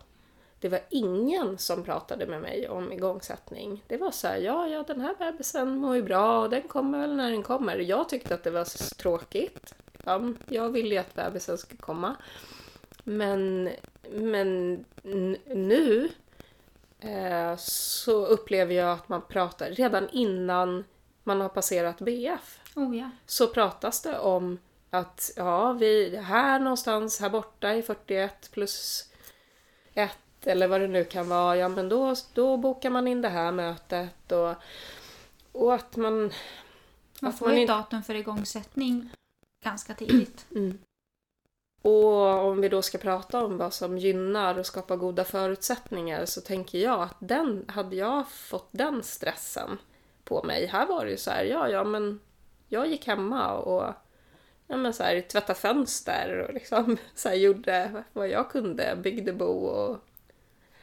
[0.59, 3.83] Det var ingen som pratade med mig om igångsättning.
[3.87, 6.99] Det var så här, ja, ja, den här bebisen mår ju bra och den kommer
[6.99, 7.77] väl när den kommer.
[7.77, 9.73] Jag tyckte att det var så tråkigt.
[10.05, 12.15] Ja, jag ville ju att bebisen skulle komma.
[13.03, 13.69] Men,
[14.11, 14.85] men
[15.45, 16.09] nu
[17.01, 20.83] eh, så upplever jag att man pratar redan innan
[21.23, 23.09] man har passerat BF Oh ja.
[23.25, 29.05] så pratas det om att ja, vi här någonstans här borta i 41 plus
[29.93, 30.11] 1
[30.43, 33.51] eller vad det nu kan vara, ja men då, då bokar man in det här
[33.51, 34.53] mötet och,
[35.51, 36.31] och att man...
[37.19, 39.09] Man får ju ett inte- datum för igångsättning
[39.63, 40.45] ganska tidigt.
[40.55, 40.79] Mm.
[41.81, 46.41] Och om vi då ska prata om vad som gynnar och skapar goda förutsättningar så
[46.41, 49.77] tänker jag att den, hade jag fått den stressen
[50.23, 52.19] på mig, här var det ju så här, ja ja men
[52.67, 53.93] jag gick hemma och
[54.67, 59.33] ja, men så här, tvättade fönster och liksom så här, gjorde vad jag kunde, byggde
[59.33, 59.97] bo och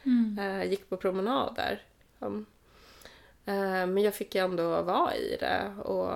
[0.03, 0.39] Mm.
[0.39, 1.81] eh, gick på promenader.
[2.19, 2.45] Um,
[3.45, 6.07] eh, men jag fick ju ändå vara i det och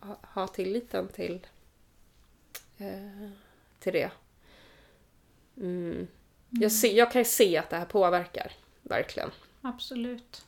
[0.00, 1.46] ha, ha tilliten till,
[2.78, 3.30] eh,
[3.78, 4.10] till det.
[5.56, 6.06] Mm.
[6.50, 9.30] Jag, ser, jag kan se att det här påverkar, verkligen.
[9.62, 10.44] Absolut.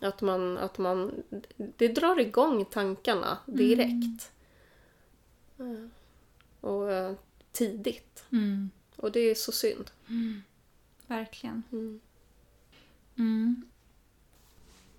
[0.00, 1.22] Att man, att man,
[1.56, 4.32] det drar igång tankarna direkt.
[5.58, 5.88] Eh,
[6.60, 7.14] Och eh,
[7.52, 8.24] tidigt.
[8.32, 8.70] Mm.
[8.96, 9.90] Och det är så synd.
[11.06, 11.62] Verkligen.
[11.72, 12.00] Mm.
[13.18, 13.62] Mm.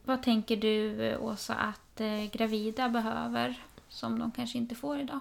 [0.04, 5.20] Vad tänker du, Åsa, att eh, gravida behöver som de kanske inte får idag?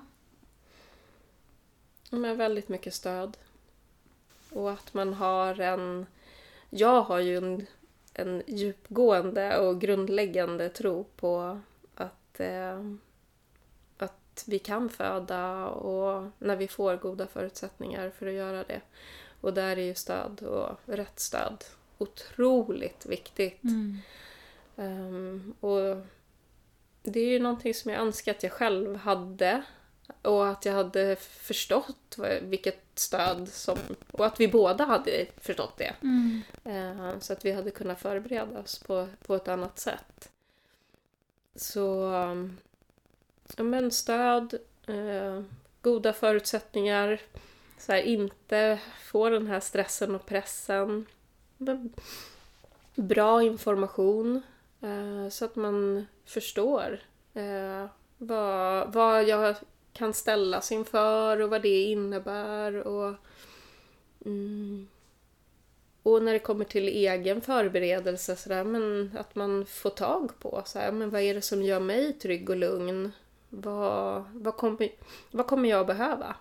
[2.11, 3.37] Men väldigt mycket stöd.
[4.53, 6.07] Och att man har en...
[6.71, 7.67] Jag har ju en,
[8.15, 11.61] en djupgående och grundläggande tro på
[11.95, 12.81] att, eh,
[13.99, 18.81] att vi kan föda och när vi får goda förutsättningar för att göra det.
[19.41, 21.65] Och där är ju stöd och rätt stöd
[21.99, 23.63] otroligt viktigt.
[24.77, 26.07] Ehm, och
[27.03, 29.63] det är ju någonting som jag önskar att jag själv hade.
[30.23, 33.79] Och att jag hade förstått vilket stöd som...
[34.11, 35.95] Och att vi båda hade förstått det.
[36.03, 36.43] Mm.
[36.65, 40.31] Eh, Så att vi hade kunnat förbereda oss på, på ett annat sätt.
[41.57, 42.05] Så...
[42.05, 42.59] um,
[43.57, 44.55] Ja, men stöd,
[44.87, 45.43] eh,
[45.83, 47.21] goda förutsättningar.
[47.79, 51.07] Så här, inte få den här stressen och pressen.
[51.57, 51.93] Men
[52.95, 54.43] bra information.
[54.81, 57.01] Eh, så att man förstår
[57.35, 57.87] eh,
[58.19, 59.57] vad, vad jag
[59.93, 62.75] kan ställas inför och vad det innebär.
[62.75, 63.15] Och,
[64.25, 64.89] mm,
[66.03, 70.63] och när det kommer till egen förberedelse, så där, men att man får tag på
[70.67, 73.13] så här, men vad är det som gör mig trygg och lugn?
[73.49, 74.89] Vad, vad, kommer,
[75.31, 76.37] vad kommer jag behöva?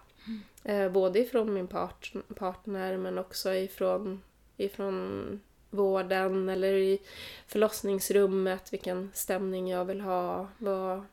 [0.64, 4.22] Eh, både ifrån min part, partner men också ifrån,
[4.58, 5.40] ifrån
[5.70, 7.00] vården eller i
[7.48, 10.48] förlossningsrummet, vilken stämning jag vill ha.
[10.58, 11.06] Vad,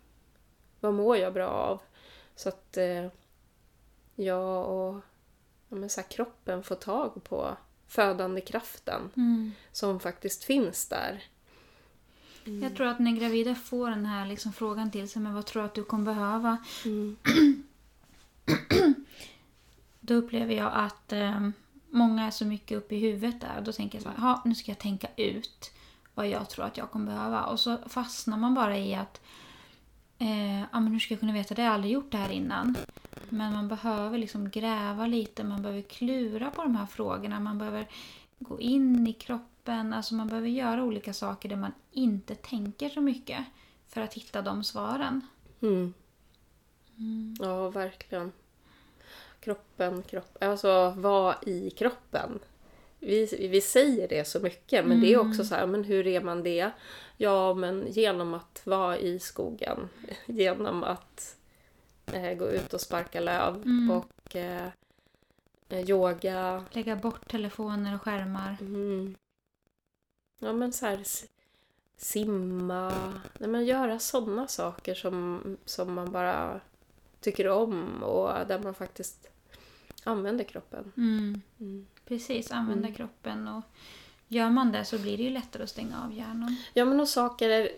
[0.81, 1.81] vad mår jag bra av?
[2.39, 3.07] Så att eh,
[4.15, 4.95] jag och
[5.69, 9.53] ja, men så här, kroppen får tag på födande kraften Mm.
[9.73, 11.23] som faktiskt finns där.
[12.63, 15.63] Jag tror att när gravida får den här liksom frågan till sig, men vad tror
[15.63, 16.57] du att du kommer behöva?
[16.85, 17.17] Mm.
[20.01, 21.49] Då upplever jag att eh,
[21.91, 23.55] många är så mycket uppe i huvudet där.
[23.59, 25.73] Och då tänker jag så här, "Ja, nu ska jag tänka ut
[26.15, 27.45] vad jag tror att jag kommer behöva.
[27.45, 29.21] Och så fastnar man bara i att
[30.19, 31.63] eh, ja, men hur ska jag kunna veta det?
[31.63, 32.77] Jag har aldrig gjort det här innan.
[33.29, 37.41] Men man behöver liksom gräva lite, man behöver klura på de här frågorna.
[37.41, 37.87] Man behöver
[38.39, 39.93] gå in i kroppen.
[39.93, 43.45] Alltså man behöver göra olika saker där man inte tänker så mycket.
[43.89, 45.21] För att hitta de svaren.
[45.63, 45.95] Mm.
[47.41, 48.33] Ja, verkligen.
[49.41, 52.39] Kroppen, kropp, alltså vara i kroppen.
[53.01, 56.21] Vi, vi säger det så mycket, men det är också så här, men hur är
[56.21, 56.71] man det?
[57.17, 59.89] Ja, men genom att vara i skogen,
[60.27, 61.37] genom att
[62.13, 64.69] eh, gå ut och sparka löv och eh,
[65.69, 66.65] eh, yoga.
[66.71, 68.57] Lägga bort telefoner och skärmar.
[68.61, 69.15] Mm.
[70.39, 71.03] Ja, men så här,
[71.97, 72.93] simma,
[73.39, 76.61] nej, men göra sådana saker som, som man bara
[77.21, 79.29] tycker om och där man faktiskt
[80.09, 80.93] använder kroppen.
[80.97, 81.41] Mm.
[81.61, 81.87] Mm.
[82.05, 83.49] Precis, använda kroppen.
[83.49, 83.63] Och
[84.29, 86.57] gör man det så blir det ju lättare att stänga av hjärnan.
[86.75, 87.69] Ja, men och saker är,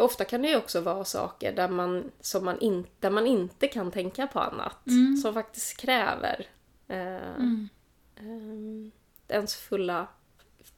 [0.00, 3.68] ofta kan det ju också vara saker där man, som man, in, där man inte
[3.68, 4.86] kan tänka på annat.
[4.86, 5.16] Mm.
[5.16, 6.46] Som faktiskt kräver
[6.88, 7.68] eh, Mm.
[8.16, 10.06] eh, ens fulla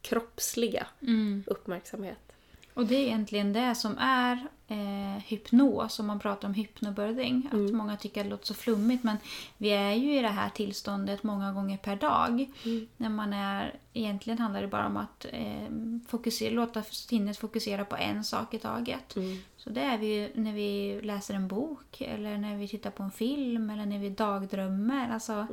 [0.02, 1.44] kroppsliga Mm.
[1.46, 2.32] uppmärksamhet.
[2.74, 7.48] Och det är egentligen det som är eh, hypnos, om man pratar om hypnobirthing.
[7.52, 9.16] Att många tycker att det låter så flummigt men
[9.58, 12.50] vi är ju i det här tillståndet många gånger per dag.
[12.96, 15.68] När man är, egentligen handlar det bara om att eh,
[16.08, 19.16] fokusera, låta sinnet fokusera på en sak i taget.
[19.56, 23.02] Så det är vi ju när vi läser en bok eller när vi tittar på
[23.02, 25.10] en film eller när vi dagdrömmer.
[25.10, 25.46] Alltså,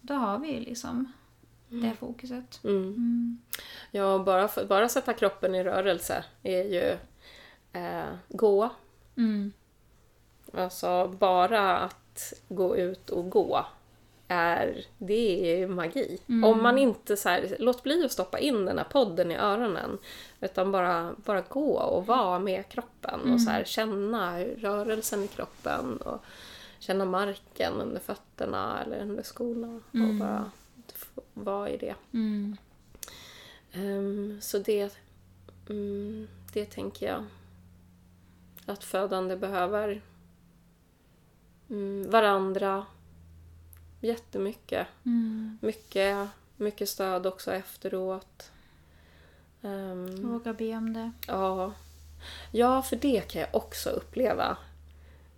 [0.00, 1.12] Då har vi ju liksom
[1.68, 2.60] det fokuset.
[2.64, 2.76] Mm.
[2.76, 3.38] Mm.
[3.90, 6.96] Ja, bara, för, bara sätta kroppen i rörelse är ju
[7.80, 8.70] eh, gå.
[9.16, 9.52] Mm.
[10.52, 13.66] Alltså bara att gå ut och gå
[14.28, 16.18] är, det är ju magi.
[16.44, 19.98] Om man inte så här, låt bli att stoppa in den här podden i öronen.
[20.40, 25.96] Utan bara, bara gå och vara med kroppen och så här, känna rörelsen i kroppen
[25.96, 26.24] och
[26.78, 30.50] känna marken under fötterna eller under skorna och bara
[31.34, 31.94] vara i det.
[32.12, 32.56] Mm.
[33.72, 34.98] Ehm, så det,
[35.68, 37.24] mm, det tänker jag
[38.66, 40.02] att födande behöver
[41.70, 42.86] mm, varandra
[44.00, 44.86] jättemycket.
[45.04, 45.58] Mm.
[45.62, 48.50] Mycket, mycket stöd också efteråt.
[49.62, 51.12] Ehm, Våga be om det.
[51.26, 51.72] Ja.
[52.52, 54.56] ja, för det kan jag också uppleva.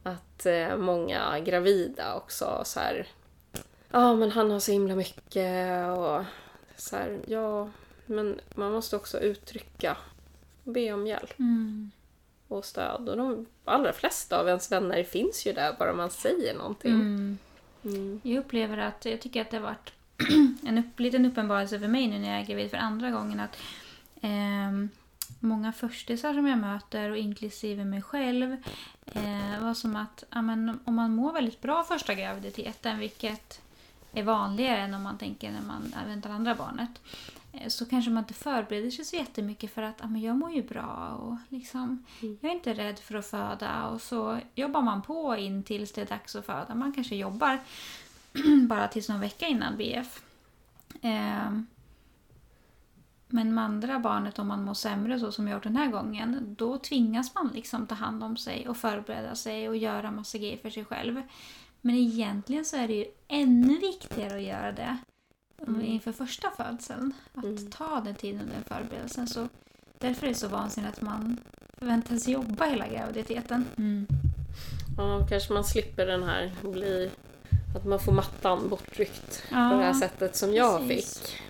[0.02, 3.06] Att eh, många gravida också så här.
[3.90, 6.24] Ja, men han har så himla mycket och
[6.76, 7.20] så här.
[7.26, 7.68] Ja,
[8.06, 9.96] men man måste också uttrycka.
[10.64, 11.90] Be om hjälp Mm.
[12.48, 13.08] och stöd.
[13.08, 16.92] Och de allra flesta av ens vänner finns ju där bara man säger någonting.
[16.94, 17.38] Mm.
[17.84, 18.20] Mm.
[18.24, 19.92] Jag upplever att, jag tycker att det har varit
[20.66, 23.56] en upp, liten uppenbarelse för mig nu när jag är gravid för andra gången att
[24.20, 24.88] ehm,
[25.40, 28.56] många förstisar som jag möter och inklusive mig själv
[29.06, 33.60] eh, var som att ja, men, om man mår väldigt bra första graviditeten vilket
[34.12, 36.90] är vanligare än om man tänker när man väntar andra barnet
[37.52, 40.52] eh, så kanske man inte förbereder sig så jättemycket för att ja, men jag mår
[40.52, 45.02] ju bra och liksom, jag är inte rädd för att föda och så jobbar man
[45.02, 46.74] på in tills det är dags att föda.
[46.74, 47.58] Man kanske jobbar
[48.68, 50.22] bara tills någon vecka innan BF.
[51.02, 51.66] Ehm,
[53.28, 56.54] men med andra barnet, om man mår sämre så som jag gjort den här gången,
[56.58, 60.56] då tvingas man liksom ta hand om sig och förbereda sig och göra massa grejer
[60.56, 61.22] för sig själv.
[61.88, 64.96] Men egentligen så är det ju ännu viktigare att göra det
[65.66, 65.82] Mm.
[65.84, 67.12] inför första födseln.
[67.34, 67.70] Att Mm.
[67.70, 69.26] ta den tiden under förberedelsen.
[69.28, 69.48] Så
[69.98, 71.40] därför är det så vansinnigt att man
[71.78, 73.64] förväntas jobba hela graviditeten.
[74.96, 77.10] Ja, kanske man slipper den här bli...
[77.76, 81.20] Att man får mattan bortryckt Ja, på det här sättet som jag precis.
[81.20, 81.40] fick.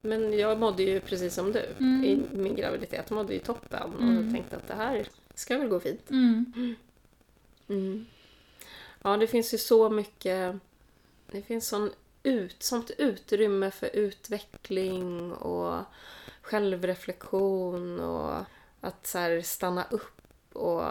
[0.00, 2.04] Men jag mådde ju precis som du Mm.
[2.04, 3.04] i min graviditet.
[3.08, 4.34] Jag mådde ju toppen och Mm.
[4.34, 6.10] tänkte att det här ska väl gå fint.
[6.10, 8.04] Mm.
[9.02, 9.12] Mm.
[9.12, 10.56] Ja, det finns ju så mycket...
[11.30, 11.90] Det finns sån
[12.22, 15.84] ut, sånt utrymme för utveckling och
[16.42, 18.44] självreflektion och
[18.80, 20.22] att så stanna upp
[20.52, 20.82] och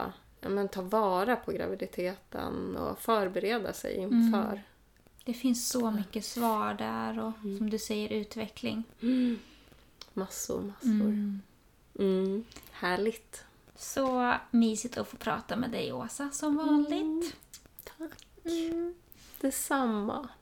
[0.42, 4.52] ja, men, ta vara på graviditeten och förbereda sig inför.
[4.52, 4.60] Mm.
[5.26, 7.58] Det finns så mycket svar där och Mm.
[7.58, 8.84] som du säger utveckling.
[9.02, 9.40] Mm.
[10.14, 10.90] Massor, massor.
[10.90, 11.42] Mm.
[12.00, 12.44] Mm.
[12.72, 13.44] Härligt.
[13.76, 17.36] Så mysigt att få prata med dig Åsa som vanligt.
[17.98, 18.18] Tack.
[18.46, 18.94] Mm.
[19.42, 20.36] Detsamma.